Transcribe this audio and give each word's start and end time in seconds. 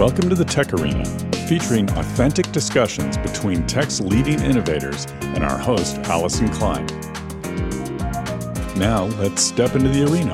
Welcome 0.00 0.30
to 0.30 0.34
the 0.34 0.46
Tech 0.46 0.72
Arena, 0.72 1.04
featuring 1.46 1.86
authentic 1.90 2.50
discussions 2.52 3.18
between 3.18 3.66
tech's 3.66 4.00
leading 4.00 4.40
innovators 4.40 5.04
and 5.20 5.44
our 5.44 5.58
host, 5.58 5.98
Allyson 6.04 6.48
Klein. 6.48 6.86
Now, 8.78 9.10
let's 9.18 9.42
step 9.42 9.74
into 9.74 9.90
the 9.90 10.04
arena. 10.04 10.32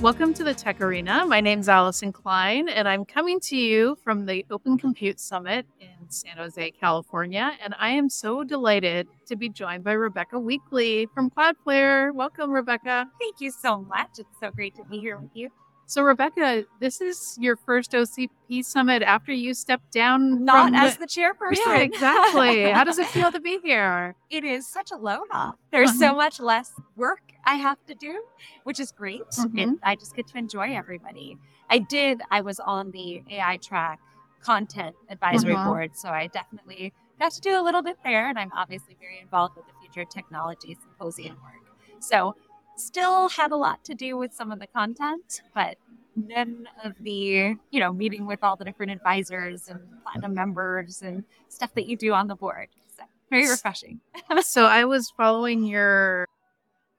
Welcome 0.00 0.32
to 0.32 0.42
the 0.42 0.54
Tech 0.54 0.80
Arena. 0.80 1.26
My 1.26 1.42
name 1.42 1.60
is 1.60 1.68
Allyson 1.68 2.10
Klein, 2.10 2.70
and 2.70 2.88
I'm 2.88 3.04
coming 3.04 3.40
to 3.40 3.56
you 3.56 3.98
from 4.02 4.24
the 4.24 4.46
Open 4.50 4.78
Compute 4.78 5.20
Summit 5.20 5.66
in 5.78 5.97
San 6.12 6.36
Jose, 6.36 6.70
California. 6.72 7.52
And 7.62 7.74
I 7.78 7.90
am 7.90 8.08
so 8.08 8.44
delighted 8.44 9.08
to 9.26 9.36
be 9.36 9.48
joined 9.48 9.84
by 9.84 9.92
Rebecca 9.92 10.38
Weekly 10.38 11.06
from 11.14 11.30
Cloudflare. 11.30 12.14
Welcome, 12.14 12.50
Rebecca. 12.50 13.06
Thank 13.20 13.40
you 13.40 13.50
so 13.50 13.82
much. 13.82 14.18
It's 14.18 14.38
so 14.40 14.50
great 14.50 14.74
to 14.76 14.84
be 14.84 14.98
here 14.98 15.18
with 15.18 15.30
you. 15.34 15.50
So, 15.86 16.02
Rebecca, 16.02 16.64
this 16.80 17.00
is 17.00 17.38
your 17.40 17.56
first 17.56 17.92
OCP 17.92 18.62
summit 18.62 19.02
after 19.02 19.32
you 19.32 19.54
stepped 19.54 19.90
down. 19.90 20.44
Not 20.44 20.74
as 20.74 20.98
the, 20.98 21.06
the 21.06 21.06
chairperson. 21.06 21.56
Yeah, 21.64 21.78
exactly. 21.78 22.70
How 22.72 22.84
does 22.84 22.98
it 22.98 23.06
feel 23.06 23.32
to 23.32 23.40
be 23.40 23.58
here? 23.62 24.14
It 24.28 24.44
is 24.44 24.68
such 24.68 24.90
a 24.90 24.96
load 24.96 25.28
off. 25.32 25.54
There's 25.72 25.88
uh-huh. 25.90 25.98
so 25.98 26.14
much 26.14 26.40
less 26.40 26.74
work 26.94 27.22
I 27.46 27.54
have 27.54 27.78
to 27.86 27.94
do, 27.94 28.22
which 28.64 28.78
is 28.80 28.92
great. 28.92 29.22
Mm-hmm. 29.30 29.58
And 29.58 29.78
I 29.82 29.96
just 29.96 30.14
get 30.14 30.26
to 30.28 30.36
enjoy 30.36 30.76
everybody. 30.76 31.38
I 31.70 31.78
did, 31.78 32.20
I 32.30 32.42
was 32.42 32.60
on 32.60 32.90
the 32.90 33.22
AI 33.30 33.56
track 33.56 33.98
content 34.42 34.94
advisory 35.10 35.54
uh-huh. 35.54 35.68
board, 35.68 35.96
so 35.96 36.08
I 36.08 36.28
definitely 36.28 36.92
got 37.18 37.32
to 37.32 37.40
do 37.40 37.60
a 37.60 37.62
little 37.62 37.82
bit 37.82 37.96
there. 38.04 38.28
And 38.28 38.38
I'm 38.38 38.52
obviously 38.56 38.96
very 39.00 39.20
involved 39.20 39.56
with 39.56 39.66
the 39.66 39.72
Future 39.80 40.08
Technology 40.08 40.76
Symposium 40.80 41.36
work. 41.42 41.76
So 42.00 42.36
still 42.76 43.28
had 43.28 43.50
a 43.50 43.56
lot 43.56 43.84
to 43.84 43.94
do 43.94 44.16
with 44.16 44.32
some 44.32 44.52
of 44.52 44.60
the 44.60 44.66
content, 44.66 45.42
but 45.54 45.76
none 46.16 46.68
of 46.84 46.94
the, 47.00 47.56
you 47.70 47.80
know, 47.80 47.92
meeting 47.92 48.26
with 48.26 48.42
all 48.42 48.56
the 48.56 48.64
different 48.64 48.92
advisors 48.92 49.68
and 49.68 49.80
platinum 50.02 50.34
members 50.34 51.02
and 51.02 51.24
stuff 51.48 51.74
that 51.74 51.86
you 51.86 51.96
do 51.96 52.12
on 52.12 52.26
the 52.28 52.34
board. 52.34 52.68
So 52.96 53.04
very 53.30 53.48
refreshing. 53.48 54.00
so 54.42 54.64
I 54.64 54.84
was 54.84 55.10
following 55.16 55.64
your 55.64 56.28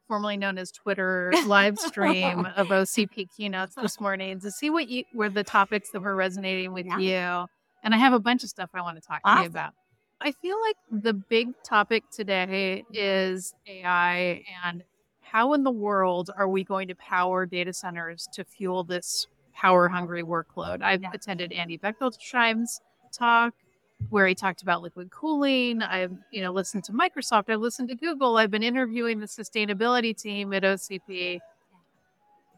formerly 0.10 0.36
known 0.36 0.58
as 0.58 0.72
Twitter 0.72 1.32
live 1.46 1.78
stream 1.78 2.46
of 2.58 2.68
OCP 2.68 3.28
keynotes 3.38 3.76
this 3.76 4.02
morning 4.02 4.40
to 4.42 4.52
see 4.52 4.70
what 4.70 4.90
you 4.90 5.06
were 5.14 5.30
the 5.30 5.44
topics 5.44 5.92
that 5.92 6.02
were 6.02 6.16
resonating 6.16 6.74
with 6.74 6.88
yeah. 6.88 6.98
you. 6.98 7.48
And 7.84 7.94
I 7.94 7.98
have 7.98 8.12
a 8.12 8.20
bunch 8.20 8.44
of 8.44 8.50
stuff 8.50 8.72
I 8.74 8.82
want 8.82 9.02
to 9.02 9.08
talk 9.08 9.22
awesome. 9.24 9.38
to 9.38 9.44
you 9.44 9.50
about. 9.50 9.74
I 10.20 10.34
feel 10.34 10.58
like 10.60 11.04
the 11.04 11.14
big 11.14 11.50
topic 11.64 12.04
today 12.12 12.84
is 12.92 13.54
AI 13.68 14.44
and 14.66 14.84
how 15.22 15.54
in 15.54 15.64
the 15.64 15.72
world 15.72 16.32
are 16.36 16.50
we 16.50 16.64
going 16.64 16.88
to 16.90 16.96
power 16.96 17.46
data 17.46 17.72
centers 17.72 18.28
to 18.34 18.44
fuel 18.44 18.84
this 18.84 19.28
power 19.54 19.88
hungry 19.88 20.24
workload? 20.24 20.82
I've 20.82 21.04
yeah. 21.04 21.12
attended 21.14 21.54
Andy 21.54 21.78
Bechtolsheim's 21.78 22.82
talk 23.14 23.54
where 24.10 24.26
he 24.28 24.36
talked 24.36 24.62
about 24.62 24.82
liquid 24.82 25.12
cooling. 25.12 25.82
I've, 25.82 26.14
you 26.32 26.42
know, 26.42 26.52
listened 26.52 26.84
to 26.86 26.92
Microsoft. 26.94 27.50
I've 27.50 27.60
listened 27.60 27.90
to 27.90 27.96
Google. 27.96 28.38
I've 28.38 28.52
been 28.52 28.64
interviewing 28.64 29.20
the 29.20 29.28
sustainability 29.28 30.16
team 30.20 30.54
at 30.54 30.64
OCP. 30.64 31.40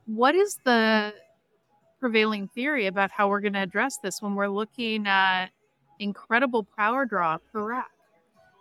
What 0.05 0.35
is 0.35 0.59
the 0.63 1.13
prevailing 1.99 2.47
theory 2.47 2.87
about 2.87 3.11
how 3.11 3.29
we're 3.29 3.41
going 3.41 3.53
to 3.53 3.61
address 3.61 3.97
this 3.97 4.21
when 4.21 4.35
we're 4.35 4.47
looking 4.47 5.07
at 5.07 5.47
incredible 5.99 6.65
power 6.77 7.05
draw 7.05 7.37
per 7.51 7.61
rack? 7.61 7.91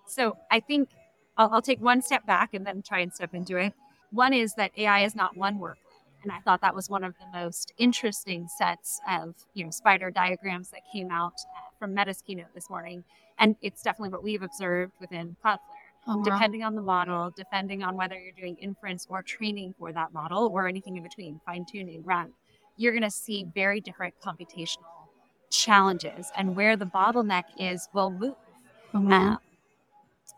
So 0.06 0.36
I 0.50 0.60
think 0.60 0.88
I'll, 1.36 1.50
I'll 1.54 1.62
take 1.62 1.80
one 1.80 2.02
step 2.02 2.26
back 2.26 2.54
and 2.54 2.66
then 2.66 2.82
try 2.82 3.00
and 3.00 3.12
step 3.12 3.34
into 3.34 3.56
it. 3.56 3.72
One 4.10 4.32
is 4.32 4.54
that 4.54 4.72
AI 4.76 5.04
is 5.04 5.14
not 5.14 5.36
one 5.36 5.58
workload. 5.58 5.76
And 6.22 6.32
I 6.32 6.40
thought 6.40 6.60
that 6.60 6.74
was 6.74 6.90
one 6.90 7.04
of 7.04 7.14
the 7.18 7.38
most 7.38 7.72
interesting 7.78 8.48
sets 8.48 9.00
of, 9.08 9.34
you 9.54 9.64
know, 9.64 9.70
spider 9.70 10.10
diagrams 10.10 10.70
that 10.70 10.80
came 10.92 11.10
out 11.10 11.34
from 11.80 11.94
Meta's 11.94 12.22
keynote 12.22 12.54
this 12.54 12.70
morning. 12.70 13.02
And 13.38 13.56
it's 13.62 13.82
definitely 13.82 14.10
what 14.10 14.22
we've 14.22 14.42
observed 14.42 14.92
within 15.00 15.34
Cloudflare. 15.44 15.58
Uh-huh. 16.06 16.22
Depending 16.24 16.62
on 16.62 16.74
the 16.74 16.82
model, 16.82 17.30
depending 17.36 17.82
on 17.82 17.96
whether 17.96 18.18
you're 18.18 18.32
doing 18.32 18.56
inference 18.56 19.06
or 19.10 19.22
training 19.22 19.74
for 19.78 19.92
that 19.92 20.14
model 20.14 20.48
or 20.52 20.66
anything 20.66 20.96
in 20.96 21.02
between, 21.02 21.40
fine 21.44 21.66
tuning, 21.70 22.02
run, 22.04 22.32
you're 22.76 22.92
going 22.92 23.02
to 23.02 23.10
see 23.10 23.46
very 23.54 23.80
different 23.80 24.14
computational 24.24 24.84
challenges. 25.50 26.30
And 26.36 26.56
where 26.56 26.76
the 26.76 26.86
bottleneck 26.86 27.44
is 27.58 27.88
will 27.92 28.10
move. 28.10 28.34
Uh-huh. 28.94 29.14
Uh, 29.14 29.36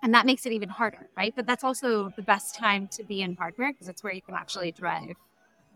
and 0.02 0.12
that 0.14 0.26
makes 0.26 0.46
it 0.46 0.52
even 0.52 0.68
harder, 0.68 1.08
right? 1.16 1.32
But 1.34 1.46
that's 1.46 1.62
also 1.62 2.12
the 2.16 2.22
best 2.22 2.56
time 2.56 2.88
to 2.88 3.04
be 3.04 3.22
in 3.22 3.36
hardware 3.36 3.72
because 3.72 3.88
it's 3.88 4.02
where 4.02 4.12
you 4.12 4.22
can 4.22 4.34
actually 4.34 4.72
drive 4.72 5.14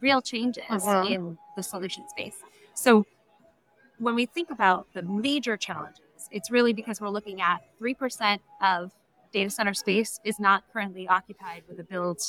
real 0.00 0.20
changes 0.20 0.64
uh-huh. 0.68 1.06
in 1.08 1.38
the 1.56 1.62
solution 1.62 2.08
space. 2.08 2.38
So 2.74 3.06
when 3.98 4.14
we 4.14 4.26
think 4.26 4.50
about 4.50 4.86
the 4.92 5.02
major 5.02 5.56
challenges, 5.56 6.00
it's 6.30 6.50
really 6.50 6.72
because 6.72 7.00
we're 7.00 7.08
looking 7.08 7.40
at 7.40 7.62
3% 7.80 8.38
of 8.62 8.92
data 9.32 9.50
center 9.50 9.74
space 9.74 10.20
is 10.24 10.38
not 10.38 10.64
currently 10.72 11.08
occupied 11.08 11.62
with 11.68 11.78
a 11.80 11.84
build 11.84 12.20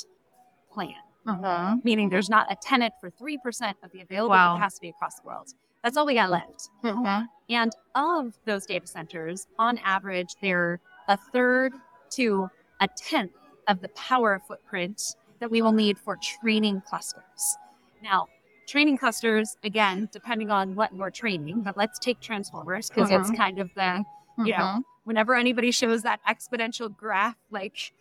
plan, 0.72 0.94
uh-huh. 1.26 1.76
meaning 1.84 2.08
there's 2.08 2.28
not 2.28 2.50
a 2.50 2.56
tenant 2.56 2.94
for 3.00 3.10
3% 3.10 3.36
of 3.82 3.92
the 3.92 4.00
available 4.00 4.30
wow. 4.30 4.54
capacity 4.54 4.90
across 4.90 5.18
the 5.20 5.26
world. 5.26 5.48
That's 5.82 5.96
all 5.96 6.06
we 6.06 6.14
got 6.14 6.30
left. 6.30 6.70
Uh-huh. 6.82 7.22
And 7.48 7.72
of 7.94 8.34
those 8.44 8.66
data 8.66 8.86
centers, 8.86 9.46
on 9.58 9.78
average, 9.78 10.34
they're 10.42 10.80
a 11.06 11.16
third 11.16 11.72
to 12.10 12.50
a 12.80 12.88
tenth 12.96 13.32
of 13.68 13.80
the 13.80 13.88
power 13.90 14.40
footprint 14.46 15.02
that 15.40 15.50
we 15.50 15.62
will 15.62 15.72
need 15.72 15.98
for 15.98 16.16
training 16.16 16.82
clusters. 16.86 17.56
Now, 18.02 18.28
training 18.68 18.98
clusters, 18.98 19.56
again, 19.64 20.08
depending 20.12 20.50
on 20.50 20.74
what 20.74 20.94
you're 20.94 21.10
training, 21.10 21.62
but 21.62 21.76
let's 21.76 21.98
take 21.98 22.20
transformers 22.20 22.88
because 22.88 23.10
uh-huh. 23.10 23.20
it's 23.20 23.30
kind 23.36 23.58
of 23.58 23.70
the, 23.74 24.04
you 24.44 24.52
uh-huh. 24.52 24.76
know, 24.76 24.82
whenever 25.04 25.34
anybody 25.34 25.70
shows 25.70 26.02
that 26.02 26.20
exponential 26.28 26.94
graph, 26.94 27.36
like 27.50 27.92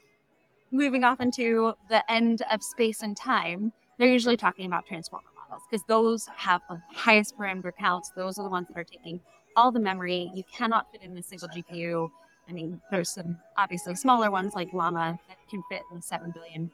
moving 0.71 1.03
off 1.03 1.21
into 1.21 1.73
the 1.89 2.11
end 2.11 2.43
of 2.51 2.61
space 2.61 3.01
and 3.01 3.15
time, 3.15 3.71
they're 3.97 4.11
usually 4.11 4.37
talking 4.37 4.65
about 4.65 4.85
transformer 4.85 5.29
models 5.39 5.63
because 5.71 5.83
those 5.87 6.27
have 6.35 6.61
the 6.69 6.81
highest 6.93 7.37
parameter 7.37 7.71
counts. 7.75 8.11
Those 8.15 8.37
are 8.37 8.43
the 8.43 8.49
ones 8.49 8.67
that 8.67 8.77
are 8.77 8.83
taking 8.83 9.21
all 9.55 9.71
the 9.71 9.79
memory. 9.79 10.29
You 10.35 10.43
cannot 10.53 10.91
fit 10.91 11.01
in 11.01 11.17
a 11.17 11.23
single 11.23 11.47
GPU. 11.47 12.11
I 12.49 12.51
mean, 12.51 12.81
there's 12.91 13.09
some 13.09 13.37
obviously 13.57 13.95
smaller 13.95 14.29
ones 14.29 14.53
like 14.53 14.71
Llama 14.73 15.17
that 15.29 15.37
can 15.49 15.63
fit 15.69 15.81
in 15.93 16.01
7 16.01 16.31
billion 16.31 16.69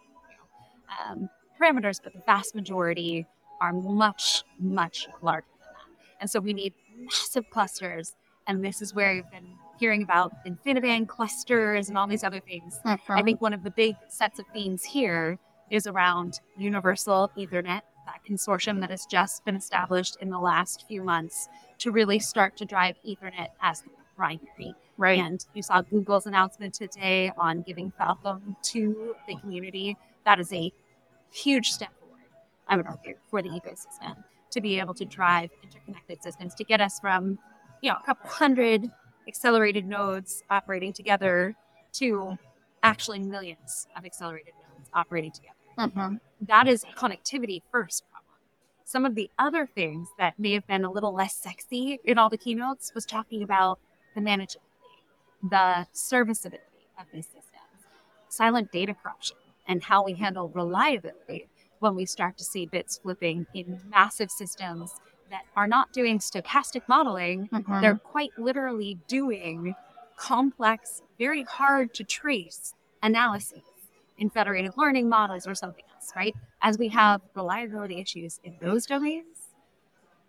um, 1.08 1.30
parameters, 1.62 2.00
but 2.04 2.14
the 2.14 2.22
vast 2.26 2.56
majority 2.56 3.26
are 3.64 3.72
much, 3.72 4.44
much 4.60 5.08
larger 5.22 5.46
than 5.60 5.74
that. 5.74 6.22
And 6.22 6.30
so 6.30 6.42
we 6.42 6.54
need 6.54 6.74
massive 7.00 7.50
clusters. 7.50 8.14
And 8.46 8.64
this 8.64 8.82
is 8.82 8.94
where 8.94 9.14
you've 9.14 9.32
been 9.32 9.56
hearing 9.80 10.04
about 10.04 10.34
InfiniBand 10.46 11.08
clusters 11.08 11.88
and 11.88 11.98
all 11.98 12.06
these 12.06 12.26
other 12.26 12.42
things. 12.42 12.80
Mm-hmm. 12.86 13.14
I 13.14 13.24
think 13.24 13.42
one 13.42 13.54
of 13.54 13.64
the 13.64 13.72
big 13.72 13.96
sets 14.10 14.38
of 14.38 14.46
themes 14.54 14.84
here 14.84 15.40
is 15.72 15.88
around 15.88 16.42
universal 16.58 17.32
Ethernet, 17.38 17.82
that 18.06 18.20
consortium 18.30 18.82
that 18.82 18.90
has 18.90 19.06
just 19.06 19.46
been 19.46 19.56
established 19.56 20.18
in 20.20 20.30
the 20.30 20.40
last 20.40 20.86
few 20.88 21.02
months 21.02 21.48
to 21.80 21.92
really 21.92 22.20
start 22.20 22.58
to 22.58 22.66
drive 22.66 22.96
Ethernet 23.08 23.48
as 23.62 23.82
the 23.82 23.90
primary. 24.18 24.76
Right. 24.98 25.20
And 25.20 25.44
you 25.54 25.64
saw 25.64 25.82
Google's 25.82 26.28
announcement 26.28 26.74
today 26.74 27.32
on 27.38 27.62
giving 27.62 27.92
Falcon 27.98 28.58
to 28.64 29.16
the 29.26 29.38
community. 29.38 29.98
That 30.26 30.40
is 30.42 30.52
a 30.52 30.72
huge 31.32 31.72
step 31.72 31.92
I 32.68 32.78
would 32.78 32.88
argue, 32.88 33.16
for 33.30 33.42
the 33.42 33.50
ecosystem 33.50 34.16
to 34.52 34.62
be 34.62 34.80
able 34.80 34.94
to 34.94 35.06
drive 35.06 35.50
interconnected 35.64 36.24
systems 36.24 36.54
to 36.56 36.64
get 36.64 36.80
us 36.80 37.00
from, 37.00 37.40
you 37.82 37.90
know, 37.90 37.98
a 38.02 38.06
couple 38.06 38.30
hundred 38.30 38.90
accelerated 39.28 39.86
nodes 39.86 40.44
operating 40.50 40.94
together 40.94 41.56
to 41.94 42.38
actually 42.84 43.20
millions 43.20 43.88
of 43.96 44.06
accelerated 44.06 44.54
nodes 44.70 44.90
operating 44.94 45.32
together. 45.32 45.56
Mm-hmm. 45.78 46.16
That 46.42 46.68
is 46.68 46.86
connectivity 46.96 47.62
first 47.72 48.04
problem. 48.12 48.36
Some 48.86 49.06
of 49.06 49.16
the 49.16 49.30
other 49.40 49.66
things 49.66 50.08
that 50.20 50.38
may 50.38 50.54
have 50.54 50.68
been 50.68 50.84
a 50.84 50.92
little 50.92 51.14
less 51.14 51.36
sexy 51.36 52.00
in 52.04 52.18
all 52.18 52.30
the 52.30 52.38
keynotes 52.38 52.94
was 52.94 53.06
talking 53.06 53.42
about 53.42 53.80
the 54.14 54.22
manageability, 54.22 54.58
the 55.50 55.88
serviceability 55.94 56.88
of 57.00 57.06
these 57.12 57.26
systems, 57.26 57.88
silent 58.30 58.72
data 58.72 58.94
corruption, 58.94 59.38
and 59.68 59.84
how 59.84 60.04
we 60.04 60.14
handle 60.14 60.50
reliability 60.50 61.48
when 61.84 61.96
we 61.96 62.06
start 62.06 62.38
to 62.38 62.44
see 62.44 62.66
bits 62.66 62.98
flipping 62.98 63.46
in 63.54 63.80
massive 63.90 64.32
systems 64.32 64.96
that 65.30 65.44
are 65.56 65.68
not 65.68 65.92
doing 65.92 66.20
stochastic 66.20 66.82
modeling. 66.88 67.50
Mm-hmm. 67.52 67.82
They're 67.82 67.98
quite 67.98 68.32
literally 68.38 68.98
doing 69.08 69.76
complex, 70.16 71.02
very 71.20 71.44
hard 71.44 71.94
to 71.96 72.04
trace 72.04 72.74
analyses 73.02 73.62
in 74.18 74.30
federated 74.30 74.72
learning 74.78 75.10
models 75.10 75.46
or 75.46 75.56
something 75.56 75.84
else, 75.94 76.12
right? 76.16 76.36
As 76.62 76.78
we 76.78 76.88
have 76.90 77.22
reliability 77.36 78.00
issues 78.00 78.40
in 78.44 78.56
those 78.62 78.86
domains, 78.86 79.50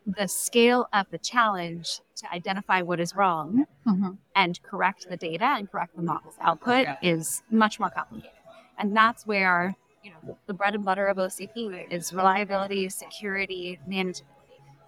the 0.06 0.26
scale 0.26 0.88
of 0.92 1.06
the 1.10 1.18
challenge 1.18 2.00
to 2.16 2.32
identify 2.32 2.82
what 2.82 2.98
is 2.98 3.14
wrong 3.14 3.66
mm-hmm. 3.86 4.10
and 4.34 4.62
correct 4.62 5.06
the 5.08 5.16
data 5.16 5.44
and 5.44 5.70
correct 5.70 5.96
the 5.96 6.02
model's 6.02 6.36
output 6.40 6.86
is 7.02 7.42
much 7.50 7.78
more 7.78 7.90
complicated. 7.90 8.32
And 8.78 8.96
that's 8.96 9.26
where 9.26 9.76
you 10.04 10.10
know, 10.10 10.38
the 10.46 10.54
bread 10.54 10.74
and 10.74 10.84
butter 10.84 11.06
of 11.06 11.16
OCP 11.16 11.90
is 11.90 12.12
reliability, 12.12 12.88
security, 12.90 13.80
manageability, 13.88 14.22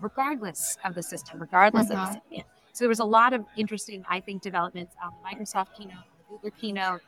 regardless 0.00 0.76
of 0.84 0.94
the 0.94 1.02
system, 1.02 1.40
regardless 1.40 1.86
Mhm. 1.86 1.90
of 1.90 1.96
the 1.96 2.06
recipient. 2.06 2.46
So 2.72 2.84
there 2.84 2.90
was 2.90 3.00
a 3.00 3.04
lot 3.04 3.32
of 3.32 3.46
interesting, 3.56 4.04
I 4.08 4.20
think, 4.20 4.42
developments 4.42 4.94
on 5.02 5.12
the 5.12 5.28
Microsoft 5.28 5.74
keynote, 5.74 6.04
the 6.18 6.34
Google 6.34 6.50
keynote 6.50 7.00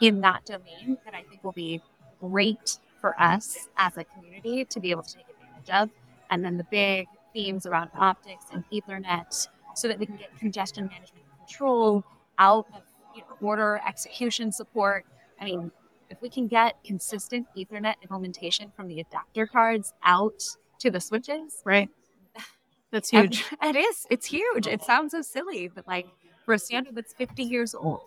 in 0.00 0.20
that 0.20 0.44
domain 0.44 0.98
that 1.04 1.14
I 1.14 1.24
think 1.24 1.42
will 1.42 1.52
be 1.52 1.82
great 2.20 2.78
for 3.00 3.20
us 3.20 3.68
as 3.76 3.96
a 3.96 4.04
community 4.04 4.64
to 4.64 4.80
be 4.80 4.92
able 4.92 5.02
to 5.02 5.14
take 5.16 5.26
advantage 5.28 5.70
of. 5.70 5.90
And 6.30 6.44
then 6.44 6.56
the 6.56 6.64
big 6.64 7.08
themes 7.32 7.66
around 7.66 7.90
optics 7.96 8.46
and 8.52 8.64
Ethernet 8.70 9.48
so 9.74 9.88
that 9.88 9.98
we 9.98 10.06
can 10.06 10.16
get 10.16 10.36
congestion 10.38 10.86
management 10.86 11.24
control 11.38 12.04
out 12.38 12.66
of 12.74 12.82
you 13.14 13.22
know, 13.22 13.36
order 13.40 13.80
execution 13.86 14.52
support. 14.52 15.04
I 15.40 15.44
mean, 15.46 15.72
if 16.10 16.20
we 16.22 16.28
can 16.30 16.46
get 16.46 16.76
consistent 16.84 17.46
Ethernet 17.56 17.94
implementation 18.02 18.72
from 18.74 18.88
the 18.88 19.00
adapter 19.00 19.46
cards 19.46 19.92
out 20.04 20.42
to 20.78 20.90
the 20.90 21.00
switches, 21.00 21.62
Right. 21.64 21.88
That's 22.92 23.10
huge. 23.10 23.44
It 23.62 23.76
is. 23.76 24.06
It's 24.10 24.26
huge. 24.26 24.66
It 24.66 24.82
sounds 24.82 25.12
so 25.12 25.20
silly, 25.22 25.68
but 25.68 25.86
like 25.86 26.06
for 26.44 26.54
a 26.54 26.58
standard 26.58 26.94
that's 26.94 27.12
50 27.12 27.42
years 27.42 27.74
old, 27.74 28.00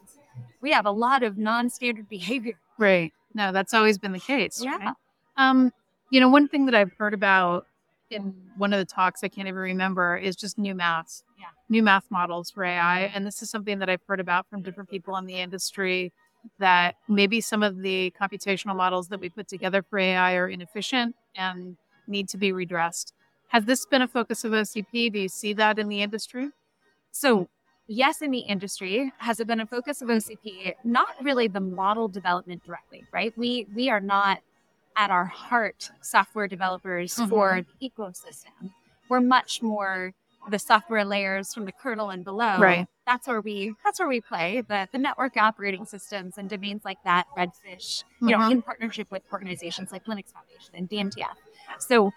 we 0.62 0.72
have 0.72 0.86
a 0.86 0.92
lot 0.92 1.22
of 1.22 1.38
non-standard 1.38 2.08
behavior. 2.08 2.58
Right. 2.78 3.12
No, 3.34 3.52
that's 3.52 3.74
always 3.74 3.98
been 3.98 4.14
the 4.14 4.20
case. 4.20 4.62
Yeah. 4.64 4.78
right? 4.78 4.94
Um, 5.38 5.72
you 6.10 6.20
know, 6.20 6.30
one 6.30 6.48
thing 6.48 6.66
that 6.66 6.76
I've 6.76 6.94
heard 6.98 7.14
about 7.14 7.68
in 8.10 8.34
one 8.58 8.74
of 8.74 8.80
the 8.80 8.86
talks, 8.86 9.24
I 9.24 9.28
can't 9.28 9.48
even 9.48 9.60
remember, 9.60 10.18
is 10.18 10.36
just 10.36 10.58
new 10.58 10.74
math. 10.74 11.22
Yeah. 11.38 11.46
New 11.68 11.84
math 11.84 12.06
models 12.10 12.50
for 12.50 12.64
AI. 12.64 13.02
And 13.14 13.26
this 13.26 13.42
is 13.44 13.50
something 13.50 13.80
that 13.80 13.90
I've 13.90 14.02
heard 14.08 14.20
about 14.20 14.50
from 14.50 14.62
different 14.64 14.90
people 14.90 15.16
in 15.18 15.26
the 15.26 15.36
industry 15.36 16.12
that 16.60 16.96
maybe 17.08 17.42
some 17.42 17.64
of 17.64 17.82
the 17.82 18.14
computational 18.20 18.76
models 18.76 19.08
that 19.10 19.20
we 19.20 19.30
put 19.30 19.48
together 19.48 19.82
for 19.82 20.00
AI 20.00 20.36
are 20.36 20.48
inefficient 20.48 21.16
and 21.36 21.78
need 22.08 22.28
to 22.30 22.38
be 22.38 22.52
redressed. 22.52 23.14
Has 23.50 23.66
this 23.66 23.86
been 23.86 24.02
a 24.02 24.08
focus 24.08 24.44
of 24.44 24.52
OCP? 24.52 25.12
Do 25.12 25.20
you 25.20 25.30
see 25.30 25.54
that 25.54 25.80
in 25.80 25.90
the 25.90 26.02
industry? 26.02 26.50
So, 27.12 27.50
yes, 27.88 28.22
in 28.22 28.32
the 28.32 28.40
industry, 28.40 29.12
has 29.18 29.40
it 29.40 29.48
been 29.48 29.60
a 29.60 29.66
focus 29.66 30.02
of 30.02 30.10
OCP? 30.10 30.76
Not 30.84 31.16
really 31.22 31.48
the 31.48 31.60
model 31.60 32.08
development 32.08 32.64
directly, 32.64 33.06
right? 33.12 33.34
We 33.38 33.68
we 33.76 33.90
are 33.90 34.00
not 34.00 34.42
at 34.96 35.10
our 35.10 35.26
heart 35.26 35.90
software 36.02 36.48
developers 36.48 37.14
for 37.14 37.54
mm-hmm. 37.54 37.72
the 37.80 37.90
ecosystem. 37.90 38.72
We're 39.08 39.22
much 39.22 39.64
more 39.64 40.14
the 40.50 40.60
software 40.60 41.06
layers 41.06 41.54
from 41.54 41.66
the 41.66 41.72
kernel 41.72 42.10
and 42.10 42.24
below. 42.24 42.58
Right. 42.60 42.88
That's 43.06 43.28
where 43.28 43.42
we 43.42 43.74
that's 43.84 44.00
where 44.00 44.08
we 44.08 44.22
play. 44.22 44.62
The 44.62 44.88
the 44.92 44.98
network 45.00 45.36
operating 45.38 45.86
systems 45.86 46.38
and 46.38 46.50
domains 46.50 46.84
like 46.86 47.02
that, 47.04 47.26
Redfish, 47.38 48.04
you 48.22 48.30
know, 48.30 48.38
Mhm. 48.40 48.52
in 48.52 48.62
partnership 48.62 49.10
with 49.12 49.24
organizations 49.34 49.92
like 49.92 50.06
Linux 50.06 50.32
Foundation 50.32 50.76
and 50.76 50.88
DMTF. 50.90 51.36
So 51.80 52.12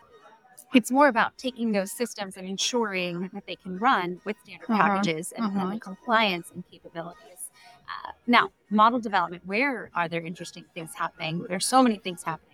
it's 0.74 0.90
more 0.90 1.08
about 1.08 1.36
taking 1.38 1.72
those 1.72 1.92
systems 1.92 2.36
and 2.36 2.46
ensuring 2.46 3.30
that 3.32 3.46
they 3.46 3.56
can 3.56 3.78
run 3.78 4.20
with 4.24 4.36
standard 4.44 4.68
Mhm. 4.68 4.78
packages 4.78 5.32
and, 5.32 5.46
Mhm. 5.52 5.80
compliance 5.80 6.50
and 6.50 6.64
capabilities. 6.70 7.50
Uh, 7.88 8.12
now, 8.26 8.50
model 8.70 8.98
development, 8.98 9.44
where 9.46 9.90
are 9.94 10.08
there 10.08 10.22
interesting 10.22 10.64
things 10.74 10.94
happening? 10.94 11.44
There's 11.48 11.66
so 11.66 11.82
many 11.82 11.98
things 11.98 12.22
happening 12.22 12.51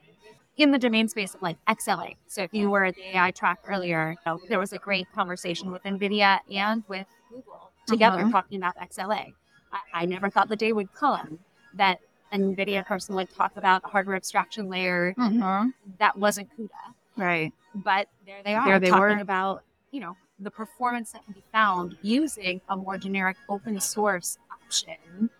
in 0.58 0.70
the 0.72 0.78
domain 0.78 1.08
space 1.08 1.34
of 1.34 1.42
like 1.42 1.56
XLA. 1.66 2.16
So 2.26 2.42
if 2.42 2.52
you 2.52 2.68
were 2.70 2.84
at 2.84 2.96
the 2.96 3.16
AI 3.16 3.30
track 3.30 3.58
earlier, 3.66 4.10
you 4.10 4.16
know, 4.26 4.40
there 4.48 4.58
was 4.58 4.72
a 4.72 4.78
great 4.78 5.10
conversation 5.12 5.70
with 5.70 5.82
NVIDIA 5.84 6.40
and 6.52 6.82
with 6.88 7.06
Google 7.30 7.70
together 7.86 8.18
Mhm. 8.24 8.30
talking 8.32 8.58
about 8.58 8.76
XLA. 8.76 9.32
I, 9.72 9.80
I 9.92 10.04
never 10.06 10.28
thought 10.30 10.48
the 10.48 10.56
day 10.56 10.72
would 10.72 10.92
come 10.94 11.38
that 11.74 12.00
an 12.32 12.54
NVIDIA 12.54 12.84
person 12.86 13.14
would 13.14 13.30
talk 13.30 13.56
about 13.56 13.82
a 13.84 13.88
hardware 13.88 14.16
abstraction 14.16 14.68
layer 14.68 15.14
Mm-hmm. 15.16 15.70
that 15.98 16.18
wasn't 16.18 16.48
CUDA 16.56 16.94
Right. 17.16 17.52
but 17.74 18.08
there 18.26 18.42
they 18.42 18.54
are 18.54 18.64
There 18.64 18.78
they 18.80 18.90
talking 18.90 19.16
were. 19.16 19.22
about 19.22 19.62
you 19.90 20.00
know 20.00 20.16
the 20.38 20.50
performance 20.50 21.12
that 21.12 21.24
can 21.24 21.32
be 21.34 21.42
found 21.52 21.96
using 22.02 22.60
a 22.68 22.76
more 22.76 22.98
generic 22.98 23.36
open 23.48 23.80
source 23.80 24.38
option 24.52 25.30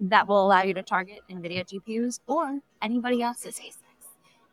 that 0.00 0.26
will 0.28 0.44
allow 0.44 0.62
you 0.62 0.74
to 0.74 0.82
target 0.82 1.20
nvidia 1.30 1.64
gpus 1.64 2.20
or 2.26 2.60
anybody 2.82 3.22
else's 3.22 3.58
asics 3.58 3.85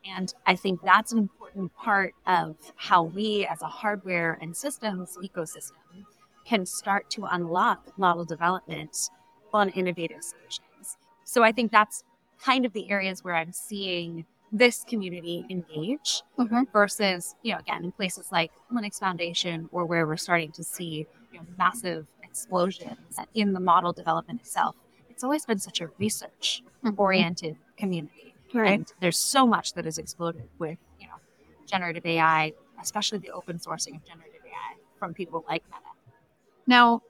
and 0.06 0.34
i 0.46 0.54
think 0.54 0.80
that's 0.82 1.12
an 1.12 1.18
important 1.18 1.74
part 1.76 2.14
of 2.26 2.56
how 2.76 3.02
we 3.02 3.46
as 3.46 3.62
a 3.62 3.66
hardware 3.66 4.38
and 4.40 4.56
systems 4.56 5.16
ecosystem 5.22 5.72
can 6.44 6.66
start 6.66 7.08
to 7.10 7.24
unlock 7.24 7.96
model 7.98 8.24
development 8.24 9.10
on 9.52 9.68
innovative 9.70 10.22
solutions 10.22 10.96
so 11.24 11.42
i 11.42 11.52
think 11.52 11.70
that's 11.72 12.04
kind 12.42 12.64
of 12.64 12.72
the 12.72 12.90
areas 12.90 13.22
where 13.24 13.34
i'm 13.34 13.52
seeing 13.52 14.24
this 14.52 14.84
community 14.84 15.44
engage 15.50 16.22
Mhm. 16.38 16.70
versus, 16.72 17.34
you 17.42 17.52
know, 17.52 17.58
again, 17.58 17.82
in 17.84 17.90
places 17.90 18.30
like 18.30 18.52
Linux 18.72 19.00
Foundation 19.00 19.68
or 19.72 19.84
where 19.84 20.06
we're 20.06 20.16
starting 20.16 20.52
to 20.52 20.62
see 20.62 21.08
you 21.32 21.38
know, 21.40 21.46
massive 21.58 22.06
explosions 22.22 23.18
in 23.34 23.52
the 23.52 23.58
model 23.58 23.92
development 23.92 24.40
itself. 24.42 24.76
It's 25.08 25.24
always 25.24 25.44
been 25.44 25.58
such 25.58 25.80
a 25.80 25.88
research 25.98 26.62
oriented 26.96 27.56
community. 27.76 28.33
Right. 28.54 28.72
And 28.78 28.92
there's 29.00 29.18
so 29.18 29.46
much 29.46 29.72
that 29.74 29.84
has 29.84 29.98
exploded 29.98 30.48
with, 30.58 30.78
you 31.00 31.06
know, 31.08 31.14
generative 31.66 32.06
AI, 32.06 32.52
especially 32.80 33.18
the 33.18 33.30
open 33.30 33.58
sourcing 33.58 33.96
of 33.96 34.04
generative 34.06 34.40
AI 34.46 34.76
from 34.98 35.12
people 35.12 35.44
like 35.48 35.64
Meta. 35.68 35.80
Now, 36.66 37.02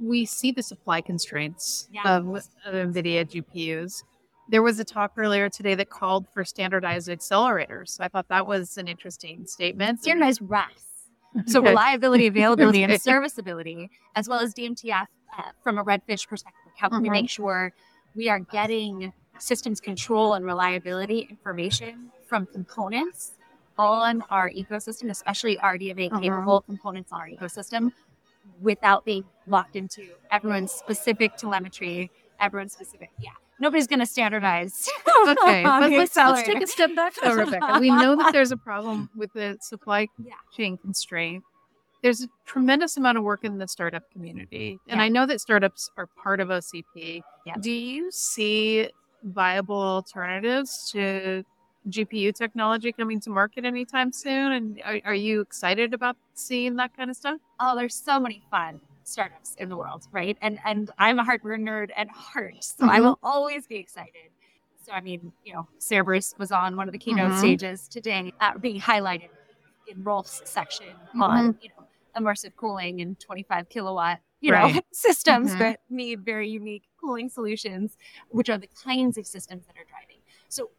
we 0.00 0.24
see 0.24 0.52
the 0.52 0.62
supply 0.62 1.00
constraints 1.00 1.88
Yeah. 1.92 2.16
of, 2.18 2.26
of 2.28 2.74
NVIDIA 2.74 3.24
GPUs. 3.28 4.04
There 4.50 4.62
was 4.62 4.78
a 4.78 4.84
talk 4.84 5.12
earlier 5.16 5.48
today 5.50 5.74
that 5.74 5.90
called 5.90 6.26
for 6.32 6.44
standardized 6.44 7.08
accelerators. 7.08 7.88
So 7.88 8.04
I 8.04 8.08
thought 8.08 8.28
that 8.28 8.46
was 8.46 8.78
an 8.78 8.88
interesting 8.88 9.44
statement. 9.46 10.00
Standardized 10.00 10.40
RAS. 10.42 10.68
So 11.46 11.60
reliability, 11.62 12.26
availability, 12.26 12.82
and 12.82 13.00
serviceability, 13.00 13.90
as 14.16 14.28
well 14.28 14.40
as 14.40 14.54
DMTF 14.54 15.06
uh, 15.38 15.42
from 15.62 15.76
a 15.78 15.84
Redfish 15.84 16.26
perspective. 16.26 16.72
How 16.78 16.88
can 16.88 17.02
we 17.02 17.08
Mhm. 17.10 17.12
make 17.12 17.28
sure 17.30 17.72
we 18.16 18.28
are 18.30 18.38
getting 18.40 19.12
systems 19.38 19.80
control 19.80 20.34
and 20.34 20.44
reliability 20.44 21.26
information 21.30 22.10
from 22.26 22.46
components 22.46 23.32
on 23.78 24.22
our 24.30 24.50
ecosystem, 24.50 25.08
especially 25.10 25.56
RDMA 25.58 26.10
Mhm. 26.10 26.22
capable 26.22 26.60
components 26.62 27.12
on 27.12 27.20
our 27.20 27.28
ecosystem, 27.28 27.92
without 28.60 29.04
being 29.04 29.24
locked 29.46 29.76
into 29.76 30.08
everyone's 30.30 30.72
specific 30.72 31.36
telemetry, 31.36 32.10
everyone's 32.40 32.72
specific. 32.72 33.10
Yeah, 33.20 33.30
nobody's 33.60 33.86
going 33.86 34.00
to 34.00 34.06
standardize. 34.06 34.88
Okay, 35.28 35.62
but 35.64 35.90
let's, 35.90 36.16
let's 36.16 36.42
take 36.44 36.62
a 36.62 36.66
step 36.66 36.94
back 36.94 37.12
though, 37.22 37.34
Rebecca. 37.44 37.78
We 37.80 37.90
know 37.90 38.16
that 38.16 38.32
there's 38.32 38.52
a 38.52 38.56
problem 38.56 39.10
with 39.16 39.32
the 39.32 39.58
supply 39.60 40.06
Yeah. 40.24 40.34
chain 40.56 40.78
constraint. 40.78 41.42
There's 42.02 42.22
a 42.22 42.28
tremendous 42.46 42.96
amount 42.96 43.18
of 43.18 43.24
work 43.24 43.42
in 43.44 43.58
the 43.58 43.66
startup 43.66 44.08
community. 44.12 44.78
And 44.88 44.98
Yeah. 44.98 45.04
I 45.04 45.08
know 45.08 45.26
that 45.26 45.40
startups 45.40 45.90
are 45.96 46.06
part 46.06 46.38
of 46.40 46.48
OCP. 46.50 47.22
Yeah. 47.44 47.54
Do 47.60 47.72
you 47.72 48.10
see 48.12 48.88
viable 49.22 49.76
alternatives 49.80 50.90
to 50.92 51.44
GPU 51.88 52.32
technology 52.32 52.92
coming 52.92 53.20
to 53.20 53.30
market 53.30 53.64
anytime 53.64 54.12
soon? 54.12 54.52
And 54.52 54.82
are, 54.84 55.00
are 55.06 55.14
you 55.14 55.40
excited 55.40 55.94
about 55.94 56.16
seeing 56.34 56.76
that 56.76 56.96
kind 56.96 57.10
of 57.10 57.16
stuff? 57.16 57.38
oh, 57.60 57.74
there's 57.76 57.94
so 57.96 58.20
many 58.20 58.42
fun 58.50 58.80
startups 59.04 59.54
in 59.58 59.68
the 59.68 59.76
world, 59.76 60.04
right? 60.12 60.36
And 60.42 60.58
and 60.64 60.90
I'm 60.98 61.18
a 61.18 61.24
hardware 61.24 61.58
nerd 61.58 61.90
at 61.96 62.08
heart, 62.10 62.62
so 62.62 62.86
I 62.86 62.98
Mhm. 63.00 63.02
will 63.04 63.18
always 63.22 63.66
be 63.66 63.76
excited. 63.76 64.30
So 64.84 64.92
I 64.92 65.00
mean, 65.00 65.32
you 65.44 65.52
know, 65.54 65.68
Cerebras 65.80 66.38
was 66.38 66.52
on 66.52 66.76
one 66.76 66.88
of 66.88 66.92
the 66.92 66.98
keynote 66.98 67.32
Mhm. 67.32 67.38
stages 67.38 67.88
today, 67.88 68.32
uh, 68.40 68.56
being 68.58 68.80
highlighted 68.80 69.30
in 69.86 70.02
Rolf's 70.04 70.42
section 70.44 70.94
on 71.20 71.58
you 71.60 71.70
know 71.70 71.86
immersive 72.16 72.54
cooling 72.56 73.00
and 73.00 73.18
25 73.20 73.68
kilowatt 73.68 74.20
you 74.40 74.50
know 74.50 74.56
Right. 74.58 74.84
systems 74.92 75.54
Mhm. 75.54 75.58
that 75.58 75.80
need 75.90 76.24
very 76.24 76.48
unique 76.48 76.87
cooling 77.00 77.28
solutions, 77.28 77.96
which 78.30 78.48
are 78.50 78.58
the 78.58 78.68
kinds 78.84 79.16
of 79.18 79.26
systems 79.26 79.66
that 79.66 79.76
are 79.76 79.84
driving. 79.88 80.20
So 80.48 80.70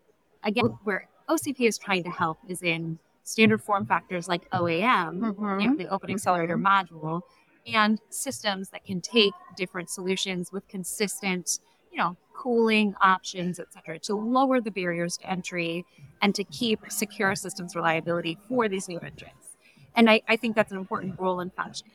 again, 0.43 0.65
where 0.83 1.07
OCP 1.29 1.61
is 1.67 1.77
trying 1.77 2.03
to 2.03 2.09
help 2.09 2.39
is 2.47 2.61
in 2.63 2.99
standard 3.23 3.61
form 3.61 3.85
factors 3.85 4.27
like 4.27 4.49
OAM, 4.51 5.21
Mhm. 5.21 5.61
you 5.61 5.69
know, 5.69 5.75
the 5.75 5.87
Open 5.89 6.09
Accelerator 6.09 6.57
module, 6.57 7.21
and 7.67 7.99
systems 8.09 8.69
that 8.69 8.83
can 8.83 9.01
take 9.01 9.33
different 9.55 9.89
solutions 9.89 10.51
with 10.51 10.67
consistent, 10.67 11.59
you 11.91 11.97
know, 11.97 12.17
cooling 12.33 12.95
options, 13.01 13.59
et 13.59 13.71
cetera, 13.71 13.99
to 13.99 14.15
lower 14.15 14.59
the 14.61 14.71
barriers 14.71 15.17
to 15.17 15.29
entry 15.29 15.85
and 16.21 16.33
to 16.33 16.43
keep 16.45 16.79
secure 16.89 17.35
systems 17.35 17.75
reliability 17.75 18.37
for 18.47 18.67
these 18.67 18.87
new 18.87 18.97
entrants. 18.99 19.55
And 19.95 20.09
I, 20.09 20.21
I 20.27 20.35
think 20.37 20.55
that's 20.55 20.71
an 20.71 20.77
important 20.77 21.19
role 21.19 21.39
and 21.41 21.53
function. 21.53 21.87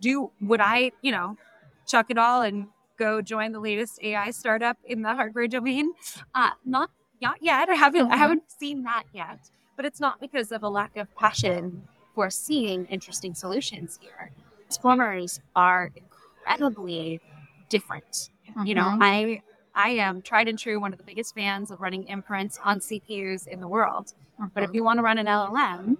Do 0.00 0.30
would 0.40 0.60
I, 0.60 0.90
you 1.00 1.12
know, 1.12 1.38
chuck 1.86 2.06
it 2.10 2.18
all 2.18 2.42
and 2.42 2.66
go 2.96 3.20
join 3.22 3.52
the 3.52 3.60
latest 3.60 3.98
AI 4.02 4.30
startup 4.30 4.78
in 4.84 5.02
the 5.02 5.14
hardware 5.14 5.48
domain? 5.48 5.92
Uh, 6.34 6.50
not 6.64 6.90
not 7.22 7.36
yet. 7.42 7.68
I 7.68 7.74
haven't 7.74 8.10
I 8.10 8.14
Mhm. 8.14 8.18
haven't 8.18 8.50
seen 8.50 8.82
that 8.84 9.04
yet. 9.12 9.38
But 9.76 9.84
it's 9.84 10.00
not 10.00 10.20
because 10.20 10.52
of 10.52 10.62
a 10.62 10.68
lack 10.68 10.96
of 10.96 11.12
passion 11.16 11.88
for 12.14 12.30
seeing 12.30 12.86
interesting 12.86 13.34
solutions 13.34 13.98
here. 14.00 14.30
Transformers 14.66 15.40
are 15.56 15.90
incredibly 15.96 17.20
different. 17.68 18.30
You 18.64 18.74
know, 18.74 18.82
Mhm. 18.82 18.98
I 19.00 19.42
I 19.74 19.90
am 19.90 20.22
tried 20.22 20.46
and 20.46 20.56
true 20.58 20.78
one 20.78 20.92
of 20.92 20.98
the 20.98 21.04
biggest 21.04 21.34
fans 21.34 21.70
of 21.72 21.80
running 21.80 22.04
inference 22.04 22.58
on 22.64 22.80
CPUs 22.80 23.46
in 23.48 23.60
the 23.60 23.66
world. 23.66 24.14
But 24.54 24.62
if 24.62 24.72
you 24.72 24.84
want 24.84 24.98
to 24.98 25.02
run 25.02 25.18
an 25.18 25.26
LLM, 25.26 25.96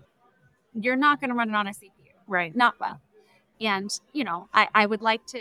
you're 0.74 0.94
not 0.96 1.20
going 1.20 1.30
to 1.30 1.34
run 1.36 1.48
it 1.50 1.54
on 1.56 1.66
a 1.66 1.70
CPU. 1.74 1.90
right. 2.28 2.54
Not 2.54 2.78
well. 2.78 3.00
And, 3.60 3.90
you 4.12 4.24
know, 4.24 4.48
I, 4.54 4.68
I 4.74 4.86
would 4.86 5.02
like 5.02 5.24
to 5.28 5.40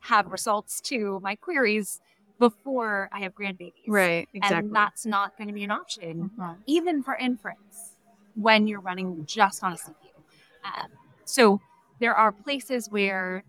have 0.00 0.26
results 0.32 0.80
to 0.82 1.20
my 1.22 1.36
queries 1.36 2.00
before 2.38 3.08
I 3.12 3.20
have 3.20 3.34
grandbabies. 3.34 3.72
Right. 3.86 4.28
Exactly. 4.32 4.66
And 4.68 4.74
that's 4.74 5.04
not 5.04 5.36
going 5.36 5.48
to 5.48 5.54
be 5.54 5.64
an 5.64 5.70
option, 5.70 6.30
Mhm. 6.38 6.56
even 6.66 7.02
for 7.02 7.14
inference, 7.16 7.96
when 8.34 8.66
you're 8.66 8.80
running 8.80 9.26
just 9.26 9.62
on 9.62 9.72
a 9.72 9.76
CPU. 9.76 10.24
Um, 10.64 10.88
so 11.24 11.60
there 11.98 12.14
are 12.14 12.32
places 12.32 12.88
where 12.90 13.44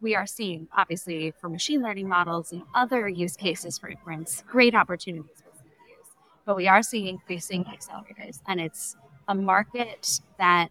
we 0.00 0.14
are 0.14 0.26
seeing, 0.26 0.68
obviously, 0.76 1.32
for 1.40 1.48
machine 1.48 1.82
learning 1.82 2.08
models 2.08 2.52
and 2.52 2.62
other 2.74 3.08
use 3.08 3.36
cases 3.36 3.78
for 3.78 3.88
inference, 3.88 4.44
great 4.46 4.74
opportunities 4.74 5.42
with 5.44 5.54
CPUs. 5.54 6.08
But 6.44 6.56
we 6.56 6.68
are 6.68 6.82
seeing 6.82 7.06
increasing 7.08 7.64
accelerators, 7.64 8.40
and 8.46 8.60
it's 8.60 8.96
a 9.26 9.34
market 9.34 10.20
that 10.38 10.68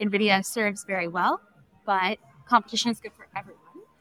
NVIDIA 0.00 0.44
serves 0.44 0.84
very 0.84 1.08
well, 1.08 1.40
but 1.84 2.18
competition 2.46 2.90
is 2.92 3.00
good 3.00 3.12
for 3.14 3.26
everyone 3.36 3.60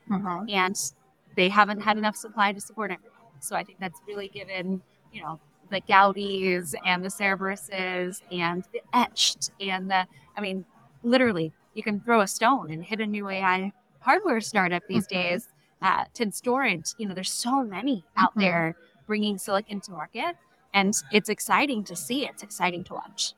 Mhm. 0.09 0.51
and 0.51 0.93
they 1.35 1.49
haven't 1.49 1.81
had 1.81 1.97
enough 1.97 2.15
supply 2.15 2.53
to 2.53 2.61
support 2.61 2.91
everyone. 2.91 3.11
So 3.39 3.55
I 3.55 3.63
think 3.63 3.79
that's 3.79 3.99
really 4.07 4.27
given, 4.29 4.81
you 5.11 5.21
know, 5.21 5.39
the 5.69 5.81
Gaudis 5.81 6.75
and 6.85 7.03
the 7.03 7.09
Cerebrases 7.09 8.21
and 8.31 8.63
the 8.71 8.81
Etched 8.93 9.49
and 9.59 9.89
the, 9.89 10.07
I 10.37 10.41
mean, 10.41 10.65
literally, 11.03 11.51
you 11.73 11.83
can 11.83 11.99
throw 11.99 12.21
a 12.21 12.27
stone 12.27 12.71
and 12.71 12.83
hit 12.83 12.99
a 13.01 13.05
new 13.05 13.27
AI 13.29 13.73
hardware 13.99 14.39
startup 14.41 14.83
these 14.87 15.05
Mhm. 15.07 15.09
days. 15.09 15.47
Uh, 15.81 16.05
Tenstorrent, 16.13 16.95
you 16.97 17.07
know, 17.07 17.13
there's 17.13 17.31
so 17.31 17.63
many 17.63 18.05
out 18.15 18.33
Mhm. 18.35 18.41
there 18.41 18.75
bringing 19.07 19.37
silicon 19.37 19.81
to 19.81 19.91
market, 19.91 20.37
and 20.73 20.93
it's 21.11 21.29
exciting 21.29 21.83
to 21.83 21.95
see. 21.95 22.25
It's 22.25 22.43
exciting 22.43 22.83
to 22.85 22.93
watch. 22.93 23.33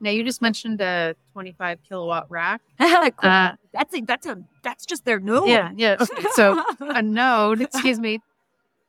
Now 0.00 0.10
you 0.10 0.24
just 0.24 0.40
mentioned 0.40 0.80
a 0.80 1.14
25 1.32 1.78
kilowatt 1.86 2.30
rack. 2.30 2.60
Cool. 2.80 3.30
Uh, 3.30 3.52
that's 3.72 3.94
a, 3.94 4.00
that's 4.00 4.26
a 4.26 4.42
that's 4.62 4.86
just 4.86 5.04
their 5.04 5.20
node. 5.20 5.48
yeah. 5.48 5.70
Yeah. 5.76 5.96
Okay. 6.00 6.28
So 6.32 6.62
a 6.80 7.02
node, 7.02 7.60
excuse 7.60 7.98
me. 7.98 8.20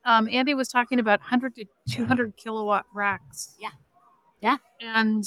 Um, 0.04 0.28
Andy 0.30 0.54
was 0.54 0.68
talking 0.68 0.98
about 0.98 1.20
100 1.20 1.54
to 1.56 1.64
200 1.90 2.36
kilowatt 2.36 2.86
racks. 2.92 3.54
Yeah. 3.60 3.70
Yeah. 4.40 4.56
And 4.80 5.24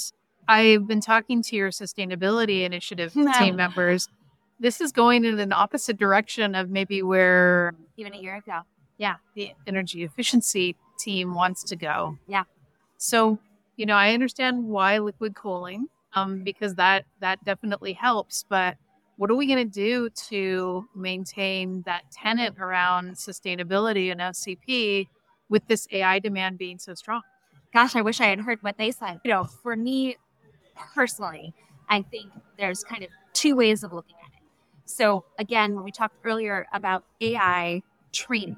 I've 0.48 0.86
been 0.86 1.00
talking 1.00 1.42
to 1.42 1.56
your 1.56 1.70
sustainability 1.70 2.64
initiative 2.64 3.12
team 3.38 3.56
members. 3.56 4.08
This 4.60 4.80
is 4.80 4.92
going 4.92 5.24
in 5.24 5.38
an 5.38 5.52
opposite 5.52 5.96
direction 5.98 6.54
of 6.54 6.70
maybe 6.70 7.02
where 7.02 7.74
even 7.96 8.12
a 8.14 8.18
year 8.18 8.36
ago. 8.36 8.60
Yeah, 8.98 9.16
the 9.34 9.52
energy 9.66 10.02
efficiency 10.04 10.74
team 10.98 11.34
wants 11.34 11.62
to 11.64 11.76
go. 11.76 12.18
Yeah. 12.26 12.44
So, 12.96 13.38
you 13.76 13.86
know, 13.86 13.94
I 13.94 14.12
understand 14.12 14.64
why 14.64 14.98
liquid 14.98 15.34
cooling, 15.34 15.86
um, 16.14 16.42
because 16.42 16.74
that 16.76 17.04
that 17.20 17.44
definitely 17.44 17.92
helps. 17.92 18.44
But 18.48 18.76
what 19.16 19.30
are 19.30 19.34
we 19.34 19.46
going 19.46 19.70
to 19.70 19.72
do 19.72 20.10
to 20.28 20.86
maintain 20.94 21.82
that 21.86 22.10
tenant 22.10 22.56
around 22.58 23.16
sustainability 23.16 24.10
and 24.10 24.20
OCP 24.20 25.08
with 25.48 25.66
this 25.68 25.86
AI 25.92 26.18
demand 26.18 26.58
being 26.58 26.78
so 26.78 26.94
strong? 26.94 27.22
gosh, 27.76 27.94
I 27.94 28.00
wish 28.00 28.22
I 28.22 28.26
had 28.26 28.40
heard 28.40 28.62
what 28.62 28.78
they 28.78 28.90
said. 28.90 29.20
You 29.22 29.30
know, 29.32 29.44
for 29.44 29.76
me 29.76 30.16
personally, 30.94 31.52
I 31.90 32.00
think 32.00 32.32
there's 32.58 32.82
kind 32.82 33.02
of 33.02 33.10
two 33.34 33.54
ways 33.54 33.84
of 33.84 33.92
looking 33.92 34.16
at 34.24 34.32
it. 34.32 34.42
So, 34.86 35.26
again, 35.38 35.74
when 35.74 35.84
we 35.84 35.92
talked 35.92 36.16
earlier 36.24 36.66
about 36.72 37.04
AI 37.20 37.82
training, 38.12 38.56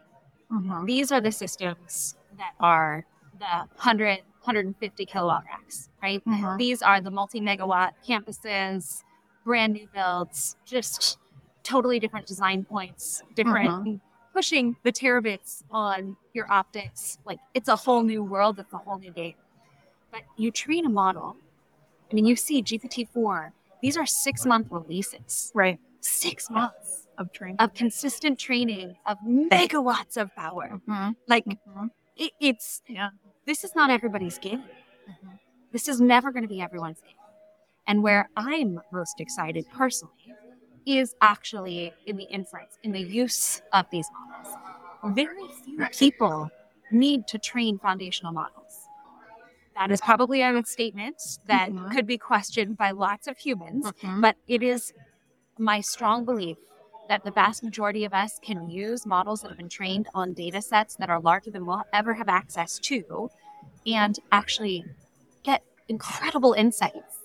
these 0.85 1.11
are 1.11 1.21
the 1.21 1.33
systems 1.33 2.15
that 2.37 2.53
are 2.61 3.05
the 3.41 3.45
100, 3.47 4.21
150 4.49 5.05
kilowatt 5.07 5.45
racks, 5.45 5.88
right? 6.02 6.25
Mhm. 6.25 6.59
These 6.59 6.81
are 6.83 7.00
the 7.00 7.11
multi 7.11 7.40
megawatt 7.40 7.93
campuses, 8.07 9.05
brand 9.45 9.75
new 9.75 9.87
builds, 9.93 10.57
just 10.64 11.19
totally 11.62 11.99
different 12.00 12.26
design 12.26 12.64
points, 12.64 13.23
different 13.35 14.00
pushing 14.33 14.76
the 14.85 14.93
terabits 14.93 15.62
on 15.71 16.17
your 16.33 16.50
optics. 16.50 17.19
Like 17.26 17.38
it's 17.55 17.69
a 17.69 17.76
whole 17.76 18.02
new 18.02 18.23
world, 18.25 18.59
it's 18.59 18.73
a 18.73 18.78
whole 18.78 18.99
new 18.99 19.11
game. 19.12 19.35
But 20.11 20.23
you 20.37 20.50
train 20.50 20.87
a 20.87 20.88
model. 20.88 21.37
I 22.11 22.14
mean, 22.14 22.25
you 22.25 22.37
see 22.37 22.62
GPT 22.62 23.05
4, 23.12 23.52
these 23.83 23.99
are 23.99 24.07
six 24.07 24.47
month 24.47 24.69
releases, 24.71 25.52
Right. 25.55 25.78
six 26.00 26.49
months 26.49 27.07
Of 27.19 27.31
training. 27.33 27.57
of 27.59 27.75
consistent 27.75 28.38
training 28.38 28.97
of 29.05 29.19
megawatts 29.26 30.17
of 30.17 30.35
power. 30.35 30.81
Mhm. 30.88 31.17
Like 31.26 31.45
Mhm. 31.45 31.90
it, 32.17 32.33
it's, 32.40 32.81
Yeah. 32.88 33.11
This 33.49 33.64
is 33.64 33.75
not 33.75 33.90
everybody's 33.90 34.38
game. 34.38 34.62
Mhm. 35.09 35.38
This 35.73 35.88
is 35.88 36.00
never 36.00 36.31
going 36.33 36.43
to 36.43 36.49
be 36.57 36.61
everyone's 36.61 37.00
game. 37.00 37.17
And 37.87 38.02
where 38.02 38.28
I'm 38.37 38.81
most 38.93 39.21
excited 39.21 39.64
personally 39.73 40.35
is 40.87 41.14
actually 41.23 41.95
in 42.07 42.17
the 42.19 42.25
inference, 42.25 42.78
in 42.83 42.93
the 42.93 43.00
use 43.00 43.62
of 43.73 43.87
these 43.90 44.07
models. 44.12 44.57
Very 45.17 45.49
few 45.64 45.87
people 45.93 46.50
need 46.90 47.26
to 47.28 47.38
train 47.38 47.78
foundational 47.78 48.33
models. 48.33 48.75
That 49.75 49.90
is 49.90 50.00
probably 50.00 50.43
a 50.43 50.62
statement 50.64 51.17
that 51.47 51.71
Mhm. 51.71 51.90
could 51.93 52.07
be 52.07 52.19
questioned 52.19 52.76
by 52.76 52.90
lots 52.90 53.26
of 53.26 53.38
humans, 53.38 53.85
Mhm. 53.93 54.21
but 54.21 54.37
it 54.47 54.62
is 54.62 54.93
my 55.59 55.81
strong 55.81 56.25
belief 56.25 56.59
that 57.09 57.25
the 57.25 57.31
vast 57.31 57.62
majority 57.62 58.05
of 58.05 58.12
us 58.12 58.38
can 58.43 58.69
use 58.69 59.07
models 59.07 59.43
that 59.43 59.49
have 59.49 59.57
been 59.57 59.69
trained 59.69 60.09
on 60.15 60.35
data 60.35 60.61
sets 60.61 60.97
that 60.97 61.11
are 61.11 61.21
larger 61.21 61.50
than 61.50 61.67
we'll 61.67 61.83
ever 61.93 62.15
have 62.15 62.29
access 62.29 62.79
to 62.79 63.31
and 63.87 64.19
actually 64.31 64.85
get 65.43 65.62
incredible 65.88 66.53
insights. 66.53 67.21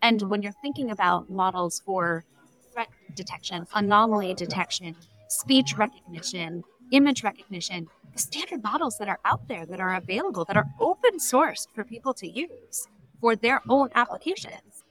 And 0.00 0.22
when 0.22 0.42
you're 0.42 0.52
thinking 0.62 0.90
about 0.90 1.28
models 1.28 1.82
for 1.84 2.24
threat 2.72 2.88
detection, 3.14 3.66
anomaly 3.74 4.34
detection, 4.34 4.96
speech 5.28 5.76
recognition, 5.76 6.64
image 6.90 7.22
recognition, 7.22 7.88
the 8.12 8.18
standard 8.18 8.62
models 8.62 8.96
that 8.98 9.08
are 9.08 9.18
out 9.24 9.46
there 9.48 9.66
that 9.66 9.80
are 9.80 9.94
available, 9.94 10.44
that 10.46 10.56
are 10.56 10.66
open 10.80 11.18
sourced 11.18 11.66
for 11.74 11.84
people 11.84 12.14
to 12.14 12.28
use 12.28 12.86
for 13.20 13.36
their 13.36 13.60
own 13.68 13.90
applications 13.94 14.84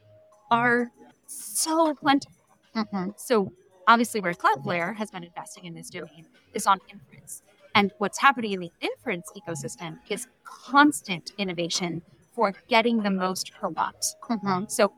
are 0.52 0.92
so 1.26 1.96
plentiful. 1.96 2.34
Mhm. 2.76 3.20
So 3.20 3.52
obviously 3.88 4.22
where 4.22 4.34
Cloudflare 4.34 4.96
has 4.96 5.12
been 5.12 5.24
investing 5.24 5.66
in 5.66 5.74
this 5.74 5.90
domain 5.90 6.26
is 6.54 6.68
on 6.68 6.80
inference. 6.92 7.42
And 7.74 7.92
what's 8.00 8.20
happening 8.20 8.54
in 8.54 8.60
the 8.60 8.72
inference 8.82 9.32
ecosystem 9.38 10.00
is 10.10 10.28
constant 10.44 11.32
innovation 11.38 12.02
for 12.34 12.54
getting 12.68 13.04
the 13.04 13.10
most 13.12 13.54
per 13.54 13.70
watt. 13.70 14.04
Mhm. 14.30 14.70
So 14.70 14.94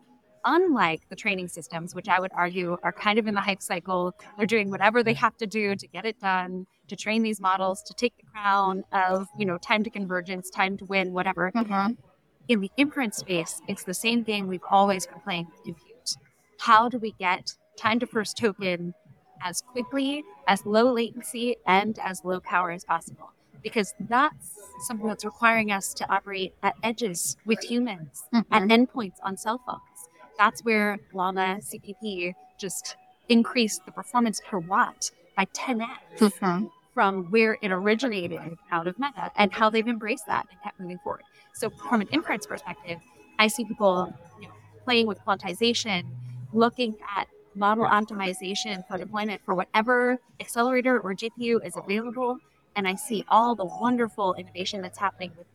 unlike 0.46 1.08
the 1.10 1.16
training 1.16 1.48
systems, 1.50 1.94
which 1.94 2.08
I 2.08 2.20
would 2.20 2.32
argue 2.34 2.78
are 2.84 2.92
kind 2.94 3.20
of 3.20 3.28
in 3.28 3.36
the 3.36 3.42
hype 3.42 3.62
cycle, 3.62 4.14
they're 4.38 4.46
doing 4.46 4.70
whatever 4.70 5.04
they 5.04 5.14
have 5.14 5.36
to 5.38 5.48
do 5.48 5.76
to 5.76 5.88
get 5.88 6.06
it 6.06 6.20
done, 6.20 6.66
to 6.88 6.96
train 6.96 7.24
these 7.24 7.42
models, 7.42 7.84
to 7.84 7.94
take 7.94 8.16
the 8.18 8.24
crown 8.32 8.84
of, 8.92 9.28
you 9.38 9.46
know, 9.46 9.58
time 9.58 9.84
to 9.84 9.90
convergence, 9.90 10.50
time 10.50 10.78
to 10.78 10.86
win, 10.86 11.14
whatever. 11.14 11.52
Mhm. 11.52 11.98
In 12.48 12.62
the 12.62 12.72
inference 12.78 13.18
space, 13.18 13.62
it's 13.68 13.84
the 13.84 13.94
same 13.94 14.24
game 14.24 14.48
we've 14.48 14.64
always 14.70 15.06
been 15.06 15.20
playing 15.20 15.48
with 15.48 15.64
compute. 15.64 16.16
How 16.60 16.90
do 16.90 16.98
we 16.98 17.12
get 17.12 17.58
time 17.80 18.00
to 18.00 18.06
first 18.08 18.38
token 18.38 18.94
as 19.42 19.62
quickly, 19.62 20.24
as 20.48 20.66
low 20.66 20.92
latency, 20.92 21.56
and 21.66 21.98
as 22.00 22.24
low 22.24 22.40
power 22.40 22.72
as 22.72 22.84
possible? 22.84 23.32
Because 23.64 23.94
that's 24.00 24.60
something 24.88 25.08
that's 25.08 25.26
requiring 25.26 25.72
us 25.72 25.94
to 25.96 26.12
operate 26.12 26.54
at 26.64 26.76
edges 26.84 27.38
with 27.46 27.60
humans, 27.64 28.24
at 28.52 28.64
endpoints 28.64 29.16
on 29.24 29.38
cell 29.38 29.60
phones. 29.66 29.80
That's 30.38 30.64
where 30.64 31.00
Llama 31.14 31.60
CPP 31.62 32.34
just 32.58 32.96
increased 33.28 33.86
the 33.86 33.92
performance 33.92 34.42
per 34.46 34.60
watt 34.60 35.12
by 35.36 35.46
10x 35.54 35.88
Mhm. 36.20 36.70
from 36.94 37.26
where 37.32 37.58
it 37.62 37.72
originated 37.72 38.58
out 38.72 38.88
of 38.88 38.98
Meta 39.00 39.32
and 39.36 39.54
how 39.54 39.70
they've 39.70 39.88
embraced 39.88 40.26
that 40.28 40.48
and 40.50 40.62
kept 40.62 40.80
moving 40.80 40.98
forward. 41.00 41.24
So 41.54 41.70
from 41.70 42.02
an 42.02 42.08
inference 42.12 42.46
perspective, 42.46 43.00
I 43.38 43.48
see 43.48 43.66
people 43.66 44.14
you 44.40 44.48
know, 44.48 44.54
playing 44.86 45.08
with 45.08 45.20
quantization, 45.26 46.04
looking 46.54 46.96
at 47.16 47.28
model 47.56 47.86
optimization 47.86 48.88
for 48.88 48.98
deployment 48.98 49.42
for 49.46 49.56
whatever 49.56 50.18
accelerator 50.40 51.00
or 51.00 51.14
GPU 51.14 51.66
is 51.66 51.76
available. 51.76 52.38
And 52.76 52.88
I 52.88 52.96
see 52.96 53.26
all 53.30 53.56
the 53.56 53.66
wonderful 53.66 54.34
innovation 54.36 54.82
that's 54.82 54.98
happening 54.98 55.32
with 55.38 55.48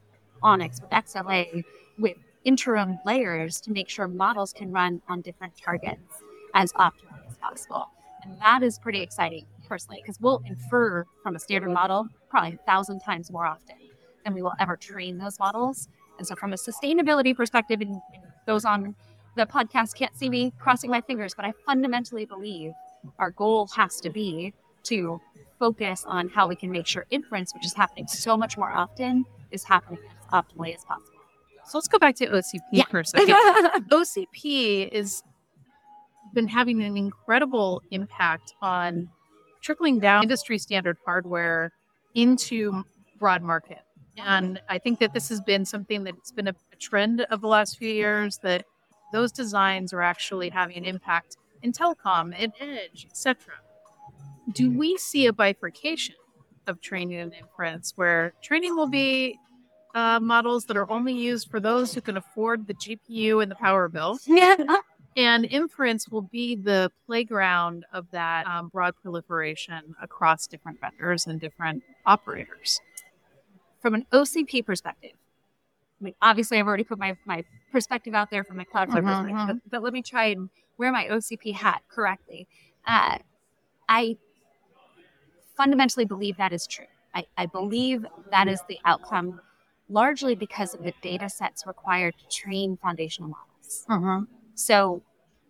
ONNX, 0.42 0.82
with 0.82 0.90
XLA, 0.90 1.64
with 1.98 2.16
interim 2.44 2.98
layers 3.06 3.60
to 3.62 3.70
make 3.70 3.88
sure 3.88 4.06
models 4.06 4.52
can 4.52 4.70
run 4.70 5.00
on 5.08 5.20
different 5.22 5.56
targets 5.56 6.22
as 6.54 6.72
optimally 6.74 7.26
as 7.28 7.36
possible. 7.38 7.88
And 8.22 8.38
that 8.40 8.62
is 8.62 8.78
pretty 8.78 9.00
exciting 9.00 9.46
personally, 9.68 10.00
because 10.02 10.20
we'll 10.20 10.42
infer 10.46 11.04
from 11.22 11.36
a 11.36 11.38
standard 11.38 11.70
model 11.70 12.08
probably 12.28 12.54
a 12.54 12.66
thousand 12.66 13.00
times 13.00 13.30
more 13.30 13.46
often 13.46 13.76
than 14.24 14.34
we 14.34 14.42
will 14.42 14.54
ever 14.58 14.76
train 14.76 15.18
those 15.18 15.38
models. 15.38 15.88
And 16.18 16.26
so, 16.26 16.34
from 16.34 16.52
a 16.52 16.56
sustainability 16.56 17.34
perspective, 17.34 17.80
and, 17.80 18.00
those 18.46 18.64
on 18.64 18.94
the 19.36 19.46
podcast 19.46 19.94
can't 19.96 20.16
see 20.16 20.28
me 20.28 20.52
crossing 20.58 20.90
my 20.90 21.00
fingers, 21.00 21.34
but 21.34 21.44
I 21.44 21.52
fundamentally 21.66 22.24
believe 22.24 22.72
our 23.18 23.30
goal 23.30 23.68
has 23.76 24.00
to 24.00 24.10
be 24.10 24.52
to 24.84 25.20
focus 25.58 26.04
on 26.06 26.28
how 26.28 26.46
we 26.46 26.56
can 26.56 26.70
make 26.70 26.86
sure 26.86 27.06
inference, 27.10 27.52
which 27.54 27.64
is 27.64 27.74
happening 27.74 28.06
so 28.06 28.36
much 28.36 28.56
more 28.58 28.70
often, 28.70 29.24
is 29.50 29.64
happening 29.64 29.98
as 30.20 30.26
optimally 30.44 30.74
as 30.74 30.84
possible. 30.84 31.10
So 31.66 31.78
let's 31.78 31.88
go 31.88 31.98
back 31.98 32.14
to 32.16 32.26
OCP 32.26 32.60
Yeah. 32.72 32.84
for 32.90 33.00
a 33.00 33.04
second. 33.06 33.28
OCP 33.90 34.92
has 34.94 35.22
been 36.34 36.48
having 36.48 36.82
an 36.82 36.96
incredible 36.96 37.82
impact 37.90 38.54
on 38.60 39.08
trickling 39.62 39.98
down 40.00 40.22
industry 40.24 40.58
standard 40.58 40.98
hardware 41.04 41.72
into 42.14 42.84
broad 43.18 43.42
market. 43.42 43.78
And 44.18 44.60
I 44.68 44.78
think 44.78 44.98
that 45.00 45.12
this 45.14 45.28
has 45.30 45.40
been 45.40 45.64
something 45.64 46.04
that's 46.04 46.30
been 46.32 46.48
a, 46.48 46.54
a 46.72 46.76
trend 46.76 47.22
of 47.30 47.40
the 47.40 47.48
last 47.48 47.78
few 47.78 47.88
years 47.90 48.38
that 48.38 48.64
those 49.14 49.30
designs 49.30 49.92
are 49.92 50.02
actually 50.02 50.48
having 50.50 50.76
an 50.76 50.84
impact 50.84 51.36
in 51.62 51.72
telecom 51.72 52.34
and 52.36 52.52
edge, 52.60 53.06
etc. 53.08 53.54
Do 54.52 54.70
we 54.70 54.98
see 54.98 55.26
a 55.26 55.32
bifurcation 55.32 56.16
of 56.66 56.80
training 56.80 57.20
and 57.20 57.32
inference 57.32 57.92
where 57.94 58.32
training 58.42 58.74
will 58.74 58.88
be 58.88 59.38
uh, 59.94 60.18
models 60.20 60.64
that 60.64 60.76
are 60.76 60.90
only 60.90 61.12
used 61.12 61.48
for 61.48 61.60
those 61.60 61.94
who 61.94 62.00
can 62.00 62.16
afford 62.16 62.66
the 62.66 62.74
GPU 62.74 63.40
and 63.40 63.50
the 63.50 63.54
power 63.54 63.88
bill. 63.88 64.18
yeah. 64.26 64.56
And 65.16 65.44
inference 65.44 66.08
will 66.08 66.22
be 66.22 66.56
the 66.56 66.90
playground 67.06 67.84
of 67.92 68.10
that 68.10 68.48
um, 68.48 68.68
broad 68.68 68.94
proliferation 69.00 69.94
across 70.02 70.48
different 70.48 70.80
vendors 70.80 71.28
and 71.28 71.40
different 71.40 71.84
operators. 72.04 72.80
From 73.80 73.94
an 73.94 74.06
OCP 74.12 74.66
perspective, 74.66 75.12
I 76.00 76.04
mean, 76.04 76.14
obviously, 76.20 76.58
I've 76.58 76.66
already 76.66 76.82
put 76.82 76.98
my, 76.98 77.16
my 77.24 77.44
perspective 77.74 78.14
out 78.14 78.30
there 78.30 78.44
from 78.44 78.56
my 78.58 78.64
Cloudflare 78.64 79.02
Mhm, 79.02 79.06
perspective, 79.06 79.36
mhm. 79.36 79.46
but, 79.48 79.70
but 79.72 79.82
let 79.82 79.92
me 79.92 80.02
try 80.02 80.26
and 80.26 80.48
wear 80.78 80.92
my 80.92 81.08
OCP 81.08 81.52
hat 81.52 81.82
correctly. 81.90 82.48
Uh, 82.86 83.18
I 83.88 84.16
fundamentally 85.56 86.04
believe 86.04 86.36
that 86.38 86.52
is 86.52 86.66
true. 86.66 86.86
I, 87.14 87.26
I 87.36 87.46
believe 87.46 88.06
that 88.30 88.48
is 88.48 88.60
the 88.68 88.78
outcome 88.84 89.40
largely 89.88 90.34
because 90.34 90.74
of 90.74 90.82
the 90.82 90.94
data 91.02 91.28
sets 91.28 91.66
required 91.66 92.14
to 92.18 92.26
train 92.42 92.76
foundational 92.82 93.30
models. 93.30 93.84
So 94.54 95.02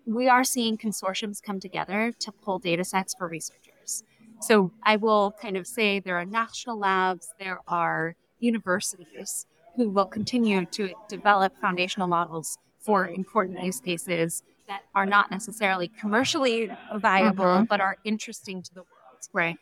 we 0.06 0.28
are 0.28 0.44
seeing 0.44 0.76
consortiums 0.78 1.42
come 1.42 1.60
together 1.60 2.12
to 2.20 2.32
pull 2.32 2.58
data 2.58 2.84
sets 2.84 3.14
for 3.14 3.28
researchers. 3.28 4.04
So 4.40 4.72
I 4.82 4.96
will 4.96 5.34
kind 5.40 5.56
of 5.56 5.66
say 5.66 6.00
there 6.00 6.18
are 6.18 6.24
national 6.26 6.78
labs, 6.78 7.32
there 7.38 7.60
are 7.68 8.16
universities 8.40 9.46
who 9.76 9.88
will 9.90 10.06
continue 10.06 10.64
to 10.66 10.92
develop 11.08 11.52
foundational 11.60 12.06
models 12.08 12.58
for 12.80 13.08
important 13.08 13.62
use 13.62 13.80
cases 13.80 14.42
that 14.68 14.82
are 14.94 15.06
not 15.06 15.30
necessarily 15.30 15.88
commercially 15.88 16.70
viable, 16.96 17.44
Mhm. 17.44 17.68
but 17.68 17.80
are 17.80 17.96
interesting 18.04 18.62
to 18.62 18.74
the 18.74 18.80
world. 18.82 19.28
Right. 19.32 19.58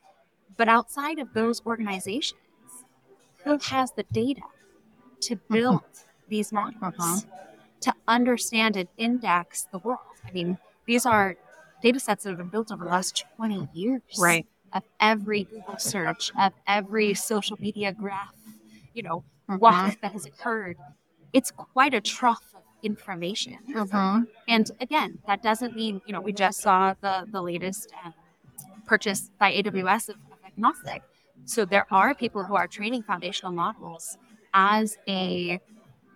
But 0.57 0.69
outside 0.69 1.19
of 1.19 1.33
those 1.33 1.65
organizations, 1.67 2.41
who 3.45 3.59
has 3.59 3.93
the 3.93 4.05
data 4.05 4.43
to 5.21 5.37
build 5.51 5.83
these 6.29 6.53
models, 6.53 6.83
Uh-huh. 6.83 7.21
to 7.81 7.95
understand 8.07 8.77
and 8.77 8.89
index 8.97 9.65
the 9.73 9.79
world? 9.79 9.99
I 10.27 10.31
mean, 10.33 10.59
these 10.87 11.05
are 11.07 11.37
data 11.81 11.99
sets 11.99 12.23
that 12.25 12.31
have 12.31 12.39
been 12.39 12.49
built 12.49 12.71
over 12.71 12.85
the 12.85 12.91
last 12.91 13.25
20 13.37 13.69
years. 13.73 14.03
Right. 14.19 14.47
Of 14.73 14.85
every 15.01 15.45
Google 15.45 15.79
search, 15.79 16.33
of 16.39 16.53
every 16.67 17.13
social 17.15 17.57
media 17.61 17.93
graph, 17.93 18.35
you 18.95 19.03
know, 19.03 19.25
walk 19.49 20.01
that 20.03 20.13
has 20.13 20.27
occurred. 20.27 20.77
It's 21.33 21.51
quite 21.51 21.95
a 21.95 22.01
trough 22.01 22.55
of 22.55 22.63
information. 22.83 23.59
Mhm. 23.69 24.27
And 24.49 24.71
again, 24.81 25.19
that 25.27 25.43
doesn't 25.43 25.77
mean, 25.77 26.01
you 26.07 26.13
know, 26.13 26.21
we 26.21 26.33
just 26.33 26.61
saw 26.61 26.95
the, 27.01 27.27
the 27.31 27.43
latest 27.43 27.93
um, 28.05 28.15
purchase 28.87 29.31
by 29.39 29.53
AWS 29.53 30.09
of, 30.09 30.17
of 30.33 30.39
Anthropic. 30.57 31.01
So 31.45 31.65
there 31.65 31.87
are 31.91 32.15
people 32.15 32.45
who 32.45 32.55
are 32.55 32.67
training 32.69 33.03
foundational 33.03 33.53
models 33.53 34.17
as 34.55 34.97
a 35.09 35.61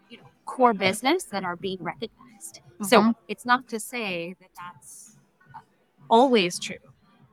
you 0.09 0.19
know, 0.19 0.25
core 0.45 0.75
business 0.75 1.25
that 1.25 1.45
are 1.45 1.57
being 1.57 1.83
recognized. 1.83 2.61
So 2.83 3.03
Mhm. 3.03 3.15
it's 3.29 3.45
not 3.47 3.69
to 3.69 3.81
say 3.81 4.35
that 4.41 4.51
that's 4.57 5.17
always 6.09 6.59
true, 6.59 6.79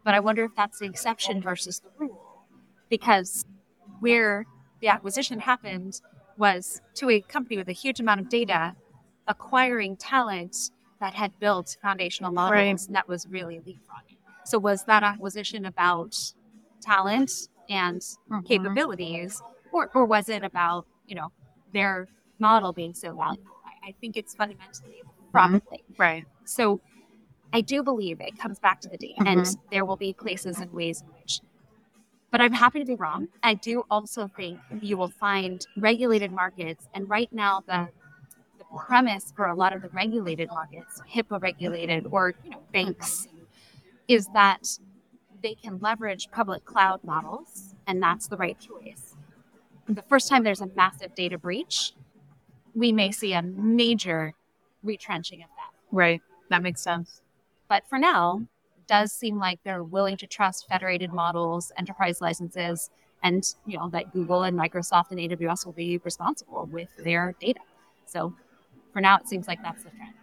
but 0.03 0.13
I 0.13 0.19
wonder 0.19 0.43
if 0.45 0.55
that's 0.55 0.79
the 0.79 0.85
exception 0.85 1.41
versus 1.41 1.79
the 1.79 1.89
rule. 1.97 2.45
Because 2.89 3.45
where 3.99 4.45
the 4.83 4.89
acquisition 4.89 5.39
happened 5.39 6.01
was 6.37 6.81
to 6.93 7.09
a 7.09 7.21
company 7.21 7.55
with 7.57 7.69
a 7.69 7.73
huge 7.73 8.01
amount 8.01 8.19
of 8.19 8.27
data 8.27 8.75
acquiring 9.27 9.95
talent 9.95 10.57
that 10.99 11.13
had 11.13 11.31
built 11.39 11.77
foundational 11.81 12.33
models 12.33 12.51
Right. 12.87 12.93
that 12.93 13.07
was 13.07 13.25
really 13.29 13.59
leapfrogging. 13.59 14.17
So 14.45 14.59
was 14.59 14.83
that 14.83 15.01
acquisition 15.01 15.65
about 15.65 16.13
talent 16.81 17.31
and 17.69 18.01
Mhm. 18.29 18.45
capabilities, 18.45 19.41
or, 19.71 19.89
or 19.95 20.05
was 20.05 20.27
it 20.27 20.43
about 20.43 20.85
you 21.07 21.15
know 21.15 21.31
their 21.71 22.09
model 22.37 22.73
being 22.73 22.93
so 22.93 23.15
valuable? 23.15 23.55
I, 23.65 23.89
I 23.89 23.91
think 24.01 24.17
it's 24.17 24.35
fundamentally 24.35 25.01
profit 25.31 25.63
thing. 25.69 25.83
Right. 25.97 26.25
So 26.43 26.81
I 27.53 27.61
do 27.61 27.83
believe 27.83 28.19
it 28.19 28.37
comes 28.37 28.59
back 28.59 28.81
to 28.81 28.89
the 28.89 28.97
data, 28.97 29.23
and 29.25 29.45
there 29.71 29.85
will 29.85 29.95
be 29.95 30.11
places 30.13 30.59
and 30.59 30.73
ways 30.73 31.01
in 31.01 31.07
which. 31.07 31.39
But 32.33 32.41
I'm 32.41 32.51
happy 32.51 32.79
to 32.79 32.85
be 32.85 32.95
wrong. 32.95 33.27
I 33.43 33.53
do 33.53 33.85
also 33.91 34.27
think 34.27 34.59
you 34.81 34.97
will 34.97 35.11
find 35.11 35.63
regulated 35.77 36.31
markets, 36.31 36.89
and 36.95 37.07
right 37.07 37.31
now 37.31 37.61
the 37.67 37.89
the 38.57 38.65
premise 38.75 39.31
for 39.35 39.45
a 39.45 39.53
lot 39.53 39.75
of 39.75 39.83
the 39.83 39.89
regulated 39.89 40.49
markets, 40.49 40.99
HIPAA 41.13 41.39
regulated 41.39 42.07
or 42.09 42.33
you 42.43 42.49
know 42.49 42.63
banks, 42.73 43.27
is 44.07 44.29
that 44.33 44.79
they 45.43 45.53
can 45.53 45.77
leverage 45.77 46.31
public 46.31 46.65
cloud 46.65 47.03
models, 47.03 47.75
and 47.85 48.01
that's 48.01 48.27
the 48.27 48.37
right 48.37 48.57
choice. 48.59 49.15
The 49.87 50.01
first 50.01 50.27
time 50.27 50.43
there's 50.43 50.61
a 50.61 50.71
massive 50.75 51.13
data 51.13 51.37
breach, 51.37 51.93
we 52.73 52.91
may 52.91 53.11
see 53.11 53.33
a 53.33 53.43
major 53.43 54.33
retrenching 54.81 55.43
of 55.43 55.49
that. 55.49 55.71
Right. 55.91 56.21
That 56.49 56.63
makes 56.63 56.81
sense. 56.81 57.21
But 57.67 57.87
for 57.87 57.99
now, 57.99 58.47
does 58.93 59.11
seem 59.11 59.39
like 59.39 59.59
they're 59.65 59.83
willing 59.83 60.15
to 60.17 60.27
trust 60.27 60.67
federated 60.69 61.11
models, 61.11 61.71
enterprise 61.79 62.21
licenses, 62.21 62.91
and 63.23 63.43
you 63.65 63.75
know 63.77 63.89
that 63.89 64.13
Google 64.13 64.43
and 64.43 64.55
Microsoft 64.57 65.05
and 65.09 65.19
AWS 65.19 65.65
will 65.65 65.73
be 65.73 65.97
responsible 66.03 66.69
with 66.71 66.89
their 67.03 67.33
data. 67.41 67.61
So 68.05 68.35
for 68.91 69.01
now, 69.01 69.17
it 69.17 69.27
seems 69.27 69.47
like 69.47 69.63
that's 69.63 69.83
the 69.83 69.89
trend. 69.89 70.13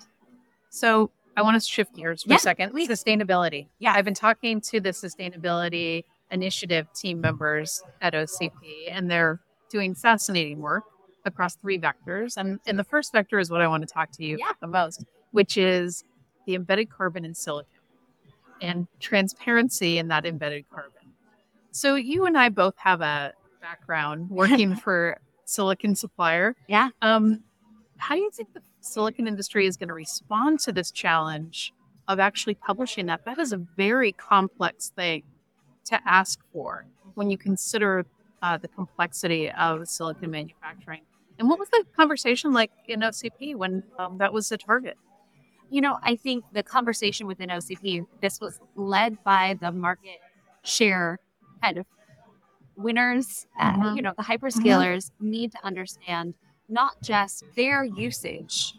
So 0.69 1.11
I 1.37 1.43
want 1.43 1.61
to 1.61 1.69
shift 1.69 1.97
gears 1.97 2.23
for 2.23 2.31
Yeah, 2.31 2.37
a 2.37 2.39
second. 2.39 2.71
please. 2.71 2.89
Sustainability. 2.89 3.67
Yeah, 3.81 3.93
I've 3.97 4.05
been 4.05 4.15
talking 4.15 4.61
to 4.71 4.79
the 4.79 4.91
sustainability 4.91 6.05
initiative 6.31 6.87
team 6.95 7.21
members 7.21 7.83
at 8.01 8.15
OCP, 8.15 8.53
and 8.89 9.11
they're 9.11 9.41
doing 9.69 9.97
fascinating 9.97 10.61
work 10.61 10.85
across 11.25 11.57
three 11.57 11.79
vectors. 11.79 12.37
And, 12.37 12.61
and 12.67 12.79
the 12.79 12.85
first 12.85 13.11
vector 13.13 13.41
is 13.41 13.51
what 13.51 13.63
I 13.63 13.67
want 13.67 13.83
to 13.83 13.93
talk 13.93 14.11
to 14.13 14.25
you 14.25 14.37
Yeah. 14.39 14.53
the 14.61 14.69
most, 14.69 15.05
which 15.33 15.57
is 15.57 16.05
the 16.47 16.55
embedded 16.55 16.89
carbon 16.91 17.25
in 17.25 17.35
silicon 17.35 17.80
and 18.61 18.87
transparency 18.99 19.99
in 19.99 20.09
that 20.09 20.27
embedded 20.27 20.69
carbon. 20.71 20.93
So 21.73 21.95
you 21.95 22.27
and 22.27 22.37
I 22.37 22.49
both 22.49 22.75
have 22.79 23.01
a 23.01 23.33
background 23.61 24.31
working 24.31 24.75
for 24.77 25.19
silicon 25.45 25.95
supplier. 25.95 26.57
Yeah. 26.69 26.91
Um, 27.03 27.43
how 27.99 28.15
do 28.15 28.21
you 28.21 28.31
think 28.31 28.53
the 28.55 28.63
silicon 28.81 29.27
industry 29.27 29.67
is 29.67 29.77
going 29.77 29.89
to 29.89 29.95
respond 29.95 30.61
to 30.61 30.73
this 30.73 30.91
challenge 30.91 31.73
of 32.09 32.19
actually 32.19 32.55
publishing 32.55 33.07
that? 33.07 33.25
That 33.25 33.39
is 33.39 33.53
a 33.53 33.59
very 33.59 34.13
complex 34.13 34.91
thing 34.91 35.23
to 35.87 36.01
ask 36.07 36.41
for 36.53 36.87
when 37.15 37.31
you 37.31 37.37
consider 37.37 38.07
uh, 38.43 38.57
the 38.57 38.69
complexity 38.69 39.51
of 39.51 39.87
silicon 39.87 40.31
manufacturing. 40.31 41.03
And 41.39 41.49
what 41.49 41.59
was 41.59 41.69
the 41.71 41.85
conversation 41.97 42.53
like 42.53 42.71
in 42.87 43.01
OCP 43.01 43.55
when 43.57 43.83
um, 43.99 44.19
that 44.19 44.33
was 44.33 44.49
the 44.49 44.59
target? 44.59 44.97
You 45.71 45.81
know, 45.81 45.99
I 46.03 46.17
think 46.17 46.45
the 46.53 46.63
conversation 46.63 47.27
within 47.27 47.49
OCP, 47.51 48.05
this 48.21 48.41
was 48.41 48.59
led 48.75 49.23
by 49.23 49.57
the 49.61 49.71
market 49.71 50.19
share 50.65 51.19
kind 51.63 51.79
of 51.79 51.87
winners. 52.77 53.47
Uh, 53.59 53.73
Mhm. 53.73 53.97
you 53.97 54.03
know, 54.03 54.13
the 54.17 54.25
hyperscalers 54.25 55.11
need 55.21 55.53
to 55.53 55.65
understand 55.65 56.35
not 56.69 57.01
just 57.03 57.45
their 57.57 57.85
usage, 57.85 58.75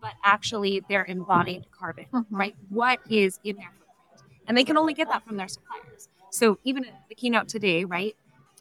but 0.00 0.14
actually 0.24 0.80
their 0.88 1.04
embodied 1.04 1.66
carbon, 1.72 2.06
right? 2.30 2.56
What 2.68 3.00
is 3.10 3.40
in 3.42 3.56
their 3.56 3.70
footprint? 3.78 4.22
And 4.46 4.56
they 4.56 4.64
can 4.64 4.76
only 4.76 4.94
get 4.94 5.08
that 5.08 5.24
from 5.24 5.36
their 5.36 5.48
suppliers. 5.48 6.08
So 6.30 6.58
even 6.64 6.84
at 6.84 6.92
the 7.08 7.14
keynote 7.14 7.48
today, 7.48 7.84
right, 7.84 8.16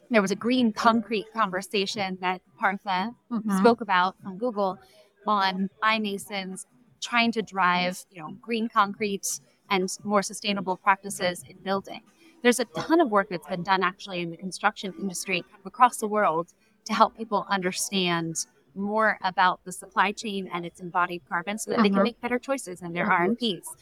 there 0.09 0.21
was 0.21 0.31
a 0.31 0.35
green 0.35 0.71
concrete 0.73 1.31
conversation 1.33 2.17
that 2.21 2.41
Partha 2.57 3.13
Mhm. 3.29 3.59
spoke 3.59 3.81
about 3.81 4.15
from 4.23 4.37
Google 4.37 4.79
on 5.25 5.69
iMasons 5.83 6.65
trying 7.01 7.31
to 7.33 7.41
drive, 7.41 8.05
you 8.11 8.21
know, 8.21 8.31
green 8.41 8.69
concrete 8.69 9.39
and 9.69 9.89
more 10.03 10.21
sustainable 10.21 10.77
practices 10.77 11.43
in 11.47 11.57
building. 11.57 12.01
There's 12.43 12.59
a 12.59 12.65
ton 12.65 13.01
of 13.01 13.09
work 13.09 13.27
that's 13.29 13.47
been 13.47 13.63
done 13.63 13.83
actually 13.83 14.21
in 14.21 14.29
the 14.31 14.37
construction 14.37 14.93
industry 14.99 15.43
across 15.65 15.97
the 15.97 16.07
world 16.07 16.53
to 16.85 16.93
help 16.93 17.17
people 17.17 17.45
understand 17.49 18.35
more 18.75 19.17
about 19.23 19.59
the 19.65 19.71
supply 19.71 20.11
chain 20.11 20.47
and 20.53 20.65
its 20.65 20.79
embodied 20.79 21.21
carbon 21.27 21.57
so 21.57 21.71
that 21.71 21.81
they 21.81 21.89
can 21.89 21.97
Mhm. 21.99 22.03
make 22.03 22.21
better 22.21 22.39
choices 22.39 22.81
in 22.81 22.93
their 22.93 23.05
Mhm. 23.05 23.11
RFPs. 23.11 23.75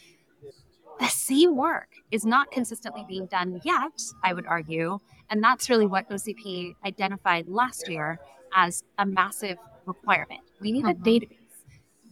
the 0.97 1.08
same 1.08 1.58
work 1.58 1.89
is 2.10 2.25
not 2.25 2.49
consistently 2.51 3.04
being 3.06 3.25
done 3.25 3.60
yet, 3.65 4.01
I 4.23 4.34
would 4.34 4.45
argue. 4.45 4.99
And 5.30 5.43
that's 5.43 5.69
really 5.69 5.86
what 5.86 6.08
OCP 6.10 6.73
identified 6.86 7.49
last 7.49 7.89
year 7.89 8.17
as 8.54 8.82
a 8.97 9.06
massive 9.06 9.58
requirement. 9.86 10.39
We 10.62 10.71
need 10.71 10.86
a 10.86 10.93
Mhm. 10.93 11.04
database 11.04 11.44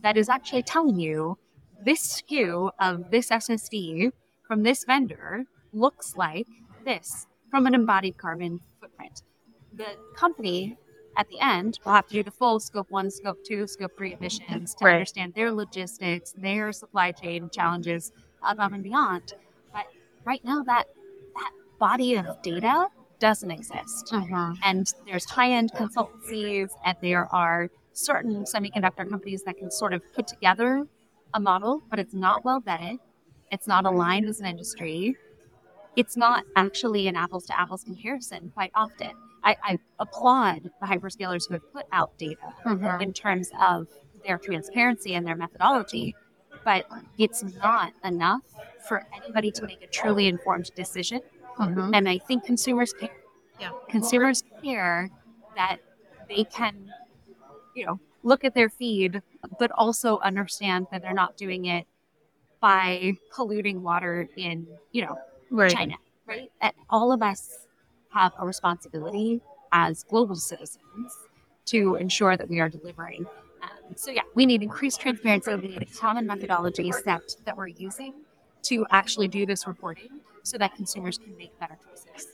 that 0.04 0.18
is 0.18 0.30
actually 0.30 0.63
telling 0.63 1.00
you 1.00 1.38
this 1.84 2.22
SKU 2.22 2.72
of 2.80 3.10
this 3.10 3.30
SSD 3.30 4.12
from 4.48 4.63
this 4.63 4.84
vendor 4.86 5.46
looks 5.74 6.16
like 6.16 6.46
this 6.86 7.26
from 7.50 7.66
an 7.66 7.74
embodied 7.74 8.18
carbon 8.18 8.60
footprint. 8.80 9.24
The 9.74 9.98
company 10.16 10.78
at 11.18 11.28
the 11.30 11.39
end 11.39 11.80
will 11.86 11.94
have 11.94 12.08
to 12.08 12.13
do 12.13 12.24
the 12.24 12.32
full 12.32 12.60
scope 12.60 12.89
one, 12.89 13.10
scope 13.12 13.38
two, 13.46 13.68
scope 13.68 13.92
three 13.98 14.13
emissions 14.13 14.76
to 14.76 14.86
Right. 14.86 14.94
understand 14.94 15.34
their 15.34 15.52
logistics, 15.52 16.34
their 16.34 16.72
supply 16.72 17.12
chain 17.12 17.50
challenges 17.52 18.12
above 18.42 18.74
and 18.74 18.84
beyond. 18.84 19.34
But 19.72 19.86
right 20.26 20.44
now 20.44 20.63
that 20.63 20.86
that 21.36 21.52
body 21.80 22.16
of 22.16 22.42
data 22.42 22.88
doesn't 23.20 23.52
exist. 23.52 24.10
Mhm. 24.12 24.58
And 24.63 24.92
there's 25.06 25.26
high-end 25.30 25.72
consultancies 25.74 26.72
and 26.86 26.98
there 27.02 27.34
are 27.34 27.70
certain 27.94 28.44
semiconductor 28.44 29.08
companies 29.10 29.44
that 29.44 29.58
can 29.58 29.72
sort 29.72 29.94
of 29.94 30.02
put 30.14 30.28
together 30.28 30.86
a 31.34 31.40
model, 31.40 31.82
but 31.90 32.00
it's 32.00 32.14
not 32.14 32.44
well 32.44 32.62
vetted. 32.62 33.00
It's 33.52 33.68
not 33.68 33.86
aligned 33.86 34.28
as 34.28 34.40
an 34.40 34.46
industry. 34.48 35.16
It's 35.96 36.18
not 36.18 36.44
actually 36.56 37.08
an 37.08 37.16
apples 37.16 37.46
to 37.48 37.60
apples 37.60 37.84
comparison 37.84 38.52
quite 38.54 38.72
often. 38.76 39.12
I, 39.44 39.56
I 39.64 39.80
applaud 40.00 40.72
the 40.82 40.88
hyperscalers 40.88 41.48
who 41.48 41.56
have 41.56 41.74
put 41.74 41.86
out 41.92 42.18
data 42.18 42.54
Mhm. 42.66 43.02
in 43.02 43.14
terms 43.14 43.52
of 43.62 43.88
their 44.26 44.38
transparency 44.38 45.14
and 45.16 45.28
their 45.28 45.36
methodology, 45.36 46.16
but 46.64 46.86
it's 47.18 47.44
not 47.44 47.94
enough 48.04 48.42
for 48.88 49.04
anybody 49.14 49.52
to 49.52 49.66
make 49.66 49.84
a 49.84 49.88
truly 49.88 50.28
informed 50.28 50.72
decision. 50.76 51.22
Mhm. 51.60 51.96
And 51.96 52.08
I 52.10 52.18
think 52.20 52.44
consumers 52.46 52.94
care. 52.94 53.10
Yeah. 53.60 53.72
Consumers 53.90 54.44
care 54.64 55.10
that 55.56 55.78
they 56.28 56.46
can, 56.46 56.92
you 57.76 57.86
know, 57.86 58.00
look 58.24 58.44
at 58.44 58.54
their 58.54 58.70
feed, 58.70 59.22
but 59.60 59.72
also 59.72 60.20
understand 60.20 60.88
that 60.92 61.02
they're 61.02 61.14
not 61.14 61.38
doing 61.38 61.66
it 61.66 61.86
by 62.60 63.14
polluting 63.34 63.84
water 63.84 64.28
in, 64.38 64.68
you 64.92 65.06
know, 65.06 65.18
Right. 65.50 65.72
China, 65.72 65.96
right? 66.26 66.52
That 66.62 66.76
all 66.90 67.12
of 67.12 67.22
us 67.22 67.68
have 68.10 68.32
a 68.40 68.46
responsibility 68.46 69.42
as 69.72 70.04
global 70.04 70.36
citizens 70.36 71.14
to 71.66 71.96
ensure 71.96 72.38
that 72.38 72.50
we 72.50 72.60
are 72.60 72.70
delivering. 72.70 73.26
Um, 73.62 73.96
so 73.96 74.12
yeah, 74.12 74.22
we 74.34 74.46
need 74.46 74.64
increased 74.64 75.00
transparency. 75.02 75.54
We 75.56 75.68
need 75.68 75.82
a 75.84 75.98
common 76.00 76.26
methodology 76.26 76.92
set 76.92 77.36
that 77.46 77.56
we're 77.56 77.68
using 77.68 78.14
to 78.64 78.86
actually 78.92 79.28
do 79.28 79.46
this 79.46 79.68
reporting 79.68 80.10
so 80.44 80.58
that 80.58 80.76
consumers 80.76 81.18
can 81.18 81.36
make 81.38 81.58
better 81.60 81.78
choices. 81.90 82.33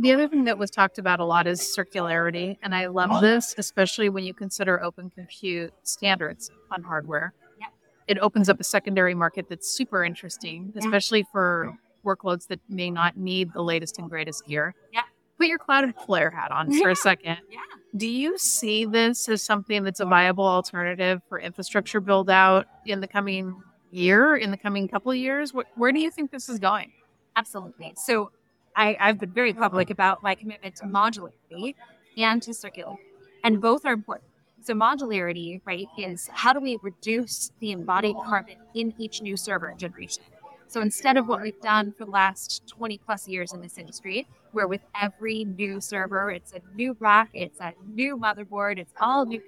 The 0.00 0.12
other 0.12 0.28
thing 0.28 0.44
that 0.44 0.58
was 0.58 0.70
talked 0.70 0.98
about 0.98 1.18
a 1.18 1.24
lot 1.24 1.46
is 1.46 1.60
circularity. 1.60 2.56
And 2.62 2.74
I 2.74 2.86
love 2.86 3.10
oh. 3.12 3.20
this, 3.20 3.54
especially 3.58 4.08
when 4.08 4.24
you 4.24 4.32
consider 4.32 4.82
open 4.82 5.10
compute 5.10 5.72
standards 5.82 6.50
on 6.70 6.82
hardware. 6.82 7.34
Yep. 7.60 7.70
It 8.06 8.18
opens 8.18 8.48
up 8.48 8.60
a 8.60 8.64
secondary 8.64 9.14
market 9.14 9.46
that's 9.48 9.68
super 9.68 10.04
interesting, 10.04 10.72
especially 10.76 11.26
for 11.32 11.76
workloads 12.04 12.46
that 12.46 12.60
may 12.68 12.90
not 12.90 13.16
need 13.16 13.52
the 13.52 13.62
latest 13.62 13.98
and 13.98 14.08
greatest 14.08 14.46
gear. 14.46 14.74
Yeah. 14.92 15.02
Put 15.36 15.48
your 15.48 15.58
Cloudflare 15.58 16.32
hat 16.32 16.52
on 16.52 16.72
for 16.78 16.90
a 16.90 16.96
second. 17.08 17.38
Yeah. 17.50 17.58
Do 17.96 18.06
you 18.06 18.38
see 18.38 18.84
this 18.84 19.28
as 19.28 19.42
something 19.42 19.82
that's 19.82 20.00
a 20.00 20.04
viable 20.04 20.46
alternative 20.46 21.22
for 21.28 21.40
infrastructure 21.40 22.00
build 22.00 22.30
out 22.30 22.66
in 22.86 23.00
the 23.00 23.08
coming 23.08 23.60
year, 23.90 24.36
in 24.36 24.50
the 24.50 24.56
coming 24.56 24.86
couple 24.88 25.10
of 25.10 25.16
years? 25.16 25.52
Wh- 25.52 25.78
where 25.78 25.90
do 25.90 25.98
you 25.98 26.10
think 26.10 26.30
this 26.30 26.48
is 26.48 26.58
going? 26.58 26.92
Absolutely. 27.36 27.94
So 27.96 28.30
I, 28.78 28.96
I've 29.00 29.18
been 29.18 29.32
very 29.32 29.52
public 29.52 29.90
about 29.90 30.22
my 30.22 30.36
commitment 30.36 30.76
to 30.76 30.84
modularity 30.84 31.74
and 32.16 32.40
to 32.42 32.52
circularity, 32.52 32.98
and 33.42 33.60
both 33.60 33.84
are 33.84 33.92
important. 33.92 34.30
So 34.62 34.72
modularity, 34.74 35.60
right, 35.64 35.88
is 35.98 36.30
how 36.32 36.52
do 36.52 36.60
we 36.60 36.78
reduce 36.80 37.50
the 37.58 37.72
embodied 37.72 38.16
carbon 38.24 38.56
in 38.74 38.94
each 38.96 39.20
new 39.20 39.36
server 39.36 39.74
generation? 39.76 40.22
So 40.68 40.80
instead 40.80 41.16
of 41.16 41.26
what 41.26 41.42
we've 41.42 41.60
done 41.60 41.92
for 41.92 42.04
the 42.04 42.10
last 42.10 42.68
20 42.68 42.98
plus 42.98 43.26
years 43.26 43.52
in 43.52 43.60
this 43.62 43.78
industry, 43.78 44.28
where 44.52 44.68
with 44.68 44.82
every 45.00 45.44
new 45.44 45.80
server, 45.80 46.30
it's 46.30 46.52
a 46.52 46.60
new 46.76 46.96
rack, 47.00 47.30
it's 47.34 47.58
a 47.60 47.72
new 47.92 48.16
motherboard, 48.16 48.78
it's 48.78 48.92
all 49.00 49.26
new 49.26 49.42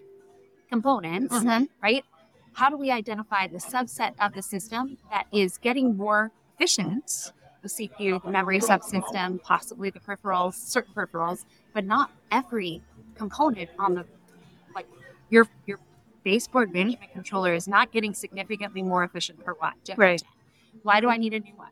components, 0.68 1.34
mm-hmm. 1.34 1.64
right? 1.82 2.04
How 2.54 2.68
do 2.68 2.76
we 2.76 2.90
identify 2.90 3.46
the 3.46 3.58
subset 3.58 4.14
of 4.18 4.32
the 4.32 4.42
system 4.42 4.98
that 5.10 5.26
is 5.30 5.56
getting 5.58 5.96
more 5.96 6.32
efficient? 6.54 7.32
The 7.62 7.68
CPU, 7.68 8.22
the 8.22 8.30
memory 8.30 8.58
subsystem, 8.58 9.42
possibly 9.42 9.90
the 9.90 10.00
peripherals, 10.00 10.54
certain 10.54 10.94
peripherals, 10.94 11.44
but 11.74 11.84
not 11.84 12.10
every 12.30 12.82
component 13.16 13.68
on 13.78 13.94
the 13.94 14.06
like 14.74 14.86
your 15.28 15.46
your 15.66 15.78
baseboard 16.24 16.72
management 16.72 17.12
controller 17.12 17.52
is 17.54 17.68
not 17.68 17.92
getting 17.92 18.14
significantly 18.14 18.82
more 18.82 19.04
efficient 19.04 19.44
per 19.44 19.54
watt. 19.60 19.74
Right. 19.96 20.22
Why 20.82 21.00
do 21.00 21.08
I 21.08 21.16
need 21.18 21.34
a 21.34 21.40
new 21.40 21.54
one? 21.54 21.70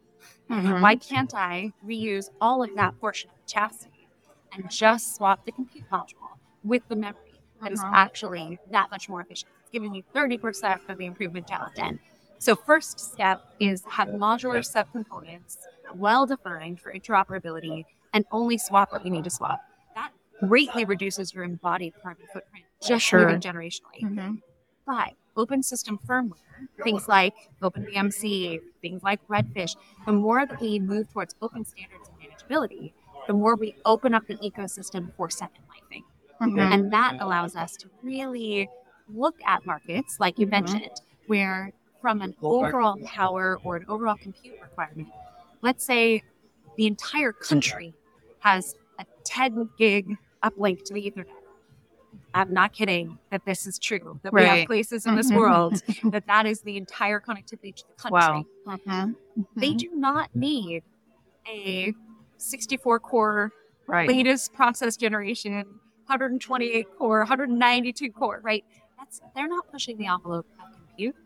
Mhm. 0.50 0.80
Why 0.82 0.96
can't 0.96 1.34
I 1.34 1.72
reuse 1.84 2.28
all 2.40 2.62
of 2.62 2.74
that 2.74 2.98
portion 3.00 3.30
of 3.30 3.36
the 3.36 3.50
chassis 3.50 4.08
and 4.52 4.70
just 4.70 5.14
swap 5.16 5.44
the 5.44 5.52
compute 5.52 5.88
module 5.90 6.36
with 6.64 6.86
the 6.88 6.96
memory 6.96 7.40
that 7.62 7.72
is 7.72 7.80
Mhm. 7.80 7.92
actually 7.92 8.58
that 8.70 8.90
much 8.90 9.08
more 9.08 9.20
efficient? 9.20 9.50
It's 9.62 9.70
giving 9.70 9.92
me 9.92 10.02
30% 10.12 10.82
of 10.88 10.98
the 10.98 11.06
improvement 11.06 11.46
down 11.46 11.70
10. 11.74 11.98
So 12.38 12.54
first 12.54 12.98
step 13.00 13.42
is 13.60 13.84
have 13.86 14.08
modular 14.08 14.62
subcomponents 14.64 15.58
well 15.96 16.26
defined 16.26 16.80
for 16.80 16.92
interoperability 16.92 17.84
and 18.12 18.24
only 18.32 18.58
swap 18.58 18.92
what 18.92 19.04
you 19.04 19.10
need 19.10 19.24
to 19.24 19.30
swap. 19.30 19.60
That 19.94 20.12
greatly 20.46 20.84
reduces 20.84 21.34
your 21.34 21.44
embodied 21.44 21.94
carbon 22.02 22.26
footprint 22.32 22.64
just 22.80 23.04
Sure. 23.04 23.20
moving 23.20 23.40
generationally. 23.40 24.00
Mhm. 24.02 24.42
But 24.86 25.14
open 25.36 25.62
system 25.62 25.98
firmware, 26.06 26.38
things 26.82 27.06
like 27.08 27.34
OpenBMC, 27.62 28.60
things 28.80 29.02
like 29.02 29.20
Redfish, 29.28 29.76
the 30.06 30.12
more 30.12 30.46
that 30.46 30.60
we 30.60 30.78
move 30.78 31.12
towards 31.12 31.34
open 31.42 31.64
standards 31.64 32.08
and 32.08 32.18
manageability, 32.30 32.92
the 33.26 33.32
more 33.34 33.54
we 33.56 33.74
open 33.84 34.14
up 34.14 34.26
the 34.26 34.36
ecosystem 34.36 35.12
for 35.16 35.28
second 35.30 35.62
lifing. 35.68 36.04
Mhm. 36.40 36.58
And 36.72 36.92
that 36.92 37.16
allows 37.20 37.56
us 37.56 37.76
to 37.78 37.90
really 38.02 38.68
look 39.08 39.36
at 39.44 39.66
markets, 39.66 40.18
like 40.20 40.38
you 40.38 40.46
Mhm. 40.46 40.50
mentioned, 40.50 41.00
where 41.26 41.72
from 42.00 42.22
an 42.22 42.34
overall 42.42 42.96
power 43.04 43.58
or 43.64 43.76
an 43.76 43.84
overall 43.88 44.16
compute 44.16 44.58
requirement, 44.62 45.08
let's 45.62 45.84
say 45.84 46.22
the 46.76 46.86
entire 46.86 47.32
country 47.32 47.94
has 48.40 48.74
a 48.98 49.04
10 49.24 49.70
gig 49.78 50.16
uplink 50.44 50.82
to 50.84 50.94
the 50.94 51.10
Ethernet. 51.10 51.26
I'm 52.34 52.52
not 52.52 52.72
kidding 52.72 53.18
that 53.30 53.44
this 53.44 53.66
is 53.66 53.78
true, 53.78 54.20
that 54.22 54.32
we 54.32 54.42
have 54.44 54.66
places 54.66 55.06
in 55.06 55.14
this 55.16 55.30
Mhm. 55.30 55.36
world 55.36 55.82
that 56.14 56.26
that 56.26 56.46
is 56.46 56.62
the 56.62 56.76
entire 56.76 57.20
connectivity 57.20 57.74
to 57.74 57.84
the 57.88 57.94
country. 58.02 58.46
Wow. 58.64 58.76
Mhm. 58.86 59.16
They 59.56 59.74
do 59.74 59.90
not 59.94 60.34
need 60.34 60.82
a 61.46 61.92
64 62.36 63.00
core 63.00 63.52
Right. 63.86 64.08
latest 64.08 64.52
process 64.52 64.96
generation, 64.96 65.80
128 66.06 66.86
core, 66.98 67.20
192 67.20 68.12
core, 68.12 68.40
right? 68.42 68.64
That's 68.98 69.20
they're 69.34 69.48
not 69.48 69.66
pushing 69.72 69.96
the 69.96 70.06
envelope 70.06 70.46
of 70.60 70.66
compute. 70.74 71.16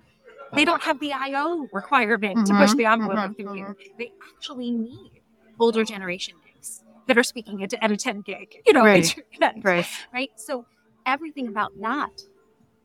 They 0.54 0.64
don't 0.64 0.82
have 0.82 1.00
the 1.00 1.12
I/O 1.12 1.68
requirement 1.72 2.46
to 2.46 2.54
push 2.54 2.70
Mhm, 2.72 2.76
the 2.76 2.84
envelope 2.86 3.18
of 3.18 3.30
mhm, 3.32 3.36
compute. 3.36 3.76
They 3.98 4.12
actually 4.34 4.70
need 4.70 5.22
older 5.58 5.84
generation 5.84 6.34
NICs 6.44 6.82
that 7.06 7.18
are 7.18 7.22
speaking 7.22 7.62
at, 7.62 7.72
at 7.74 7.90
a 7.90 7.96
10 7.96 8.20
gig, 8.22 8.54
you 8.66 8.72
know, 8.72 8.84
Right. 8.84 9.16
internet, 9.32 9.64
Right. 9.64 9.86
right? 10.12 10.30
So 10.36 10.66
everything 11.06 11.48
about 11.48 11.72
that 11.80 12.10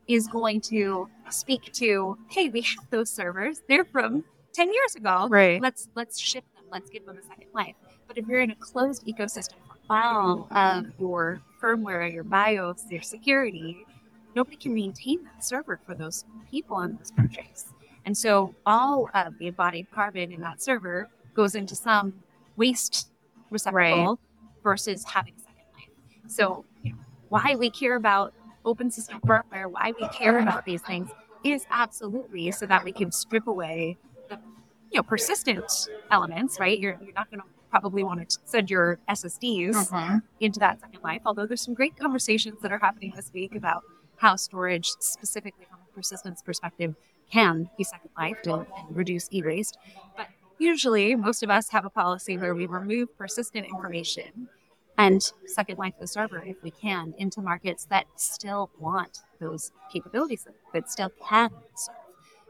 is 0.08 0.26
going 0.28 0.60
to 0.62 1.08
speak 1.30 1.72
to, 1.74 2.18
hey, 2.30 2.48
we 2.48 2.62
have 2.62 2.84
those 2.90 3.10
servers. 3.10 3.60
They're 3.68 3.84
from 3.84 4.24
10 4.54 4.72
years 4.72 4.94
ago 4.96 5.28
Right. 5.30 5.60
let's 5.62 5.88
let's 5.94 6.18
ship 6.18 6.42
them 6.56 6.64
let's 6.72 6.90
give 6.90 7.04
them 7.04 7.16
a 7.16 7.22
second 7.22 7.46
life 7.54 7.74
but 8.08 8.16
if 8.18 8.26
you're 8.26 8.40
in 8.40 8.50
a 8.50 8.56
closed 8.56 9.04
ecosystem 9.06 9.54
all 9.88 10.48
of 10.50 10.86
your 10.98 11.40
firmware 11.62 12.12
your 12.12 12.24
bios 12.24 12.82
your 12.90 13.02
security 13.02 13.76
nobody 14.38 14.56
can 14.64 14.74
maintain 14.74 15.18
that 15.24 15.44
server 15.44 15.76
for 15.86 15.94
those 16.02 16.24
people 16.50 16.76
on 16.76 16.88
those 16.98 17.10
countries 17.18 17.60
and 18.06 18.16
so 18.24 18.54
all 18.66 19.08
of 19.14 19.36
the 19.38 19.46
embodied 19.48 19.86
carbon 19.98 20.32
in 20.32 20.40
that 20.40 20.62
server 20.62 21.08
goes 21.34 21.54
into 21.60 21.74
some 21.74 22.06
waste 22.56 23.08
receptacle 23.50 24.18
versus 24.62 25.04
having 25.04 25.34
a 25.36 25.40
second 25.48 25.66
life. 25.76 25.90
So 26.26 26.64
you 26.82 26.92
know, 26.92 26.98
why 27.28 27.54
we 27.58 27.70
care 27.70 27.96
about 27.96 28.32
open 28.64 28.90
system 28.90 29.20
firmware 29.26 29.70
why 29.76 29.92
we 30.00 30.06
care 30.08 30.38
about 30.44 30.64
these 30.64 30.82
things 30.82 31.08
is 31.44 31.66
absolutely 31.70 32.50
so 32.52 32.66
that 32.66 32.84
we 32.84 32.92
can 32.92 33.10
strip 33.12 33.46
away 33.46 33.96
the 34.28 34.38
you 34.92 34.98
know 34.98 35.02
persistent 35.02 35.64
elements 36.10 36.58
right? 36.60 36.78
You're, 36.78 36.98
you're 37.02 37.14
not 37.14 37.30
going 37.30 37.40
to 37.40 37.46
probably 37.70 38.02
want 38.02 38.18
to 38.28 38.38
send 38.46 38.70
your 38.70 38.98
ssds 39.10 39.76
Mhm. 39.90 40.22
into 40.40 40.58
that 40.60 40.80
second 40.80 41.00
life 41.04 41.22
although 41.26 41.46
there's 41.46 41.62
some 41.68 41.74
great 41.74 41.96
conversations 41.96 42.58
that 42.62 42.72
are 42.72 42.78
happening 42.78 43.12
this 43.14 43.30
week 43.34 43.54
about 43.54 43.82
how 44.18 44.36
storage 44.36 44.90
specifically 44.98 45.66
from 45.68 45.78
a 45.80 45.94
persistence 45.94 46.42
perspective 46.42 46.94
can 47.30 47.68
be 47.76 47.84
second 47.84 48.10
life 48.16 48.36
and, 48.44 48.66
and 48.76 48.96
reduce 48.96 49.28
e-waste 49.32 49.76
but 50.16 50.26
usually 50.58 51.14
most 51.14 51.42
of 51.42 51.50
us 51.50 51.70
have 51.70 51.84
a 51.84 51.90
policy 51.90 52.36
where 52.36 52.54
we 52.54 52.66
remove 52.66 53.16
persistent 53.16 53.66
information 53.66 54.48
and 54.98 55.32
Second 55.46 55.78
Life 55.78 55.94
the 56.00 56.08
server, 56.08 56.42
if 56.44 56.60
we 56.62 56.72
can, 56.72 57.14
into 57.18 57.40
markets 57.40 57.86
that 57.86 58.06
still 58.16 58.68
want 58.78 59.20
those 59.38 59.70
capabilities 59.92 60.44
that 60.74 60.90
still 60.90 61.10
can 61.26 61.50
serve. 61.76 61.94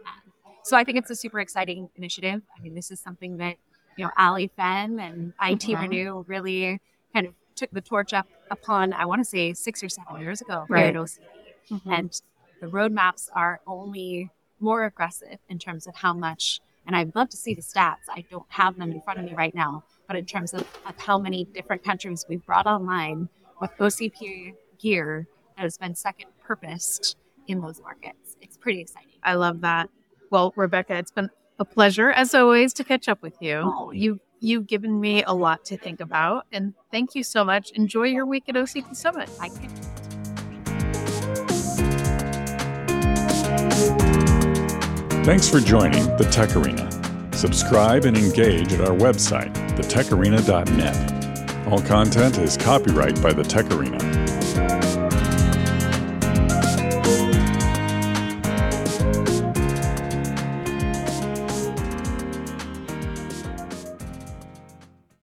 Um, 0.06 0.32
so 0.64 0.76
I 0.76 0.82
think 0.82 0.96
it's 0.96 1.10
a 1.10 1.14
super 1.14 1.40
exciting 1.40 1.90
initiative. 1.94 2.40
I 2.56 2.62
mean, 2.62 2.74
this 2.74 2.90
is 2.90 3.00
something 3.00 3.36
that 3.36 3.56
you 3.98 4.04
know 4.06 4.10
Ali 4.16 4.50
Fenn 4.56 4.98
and 4.98 5.34
IT 5.42 5.60
mm-hmm. 5.60 5.82
Renew 5.82 6.24
really 6.26 6.80
kind 7.12 7.26
of 7.26 7.34
took 7.54 7.70
the 7.70 7.82
torch 7.82 8.14
up 8.14 8.26
upon. 8.50 8.94
I 8.94 9.04
want 9.04 9.20
to 9.20 9.26
say 9.26 9.52
six 9.52 9.84
or 9.84 9.90
seven 9.90 10.18
years 10.18 10.40
ago, 10.40 10.64
right? 10.70 10.96
Mm-hmm. 11.70 11.92
And 11.92 12.22
the 12.60 12.66
roadmaps 12.66 13.28
are 13.34 13.60
only 13.66 14.30
more 14.60 14.84
aggressive 14.84 15.38
in 15.48 15.58
terms 15.58 15.86
of 15.86 15.96
how 15.96 16.12
much. 16.12 16.60
And 16.86 16.96
I'd 16.96 17.14
love 17.14 17.28
to 17.30 17.36
see 17.36 17.54
the 17.54 17.62
stats. 17.62 18.08
I 18.10 18.24
don't 18.30 18.46
have 18.48 18.78
them 18.78 18.90
in 18.90 19.00
front 19.02 19.18
of 19.18 19.26
me 19.26 19.34
right 19.34 19.54
now 19.54 19.84
but 20.08 20.16
in 20.16 20.24
terms 20.24 20.54
of, 20.54 20.62
of 20.86 20.98
how 20.98 21.18
many 21.18 21.44
different 21.44 21.84
countries 21.84 22.24
we've 22.28 22.44
brought 22.44 22.66
online 22.66 23.28
with 23.60 23.70
OCP 23.78 24.54
gear 24.80 25.28
that 25.56 25.62
has 25.62 25.78
been 25.78 25.94
second 25.94 26.30
purposed 26.42 27.16
in 27.46 27.60
those 27.60 27.80
markets. 27.80 28.36
It's 28.40 28.56
pretty 28.56 28.80
exciting. 28.80 29.12
I 29.22 29.34
love 29.34 29.60
that. 29.60 29.90
Well, 30.30 30.52
Rebecca, 30.56 30.96
it's 30.96 31.12
been 31.12 31.30
a 31.58 31.64
pleasure 31.64 32.10
as 32.10 32.34
always 32.34 32.72
to 32.74 32.84
catch 32.84 33.08
up 33.08 33.22
with 33.22 33.34
you. 33.40 33.60
Oh, 33.62 33.90
you 33.92 34.20
you've 34.40 34.68
given 34.68 35.00
me 35.00 35.24
a 35.24 35.32
lot 35.32 35.64
to 35.64 35.76
think 35.76 36.00
about 36.00 36.46
and 36.52 36.72
thank 36.92 37.14
you 37.14 37.24
so 37.24 37.44
much. 37.44 37.72
Enjoy 37.72 38.04
your 38.04 38.24
week 38.24 38.44
at 38.48 38.54
OCP 38.54 38.96
Summit. 38.96 39.28
I. 39.40 39.50
Thanks 45.28 45.46
for 45.46 45.60
joining 45.60 46.04
the 46.16 46.26
Tech 46.32 46.56
Arena. 46.56 46.90
Subscribe 47.34 48.06
and 48.06 48.16
engage 48.16 48.72
at 48.72 48.80
our 48.80 48.96
website, 48.96 49.52
thetecharena.net. 49.76 51.66
All 51.68 51.82
content 51.82 52.38
is 52.38 52.56
copyright 52.56 53.20
by 53.20 53.34
the 53.34 53.42
Tech 53.42 53.70
Arena. 53.70 53.98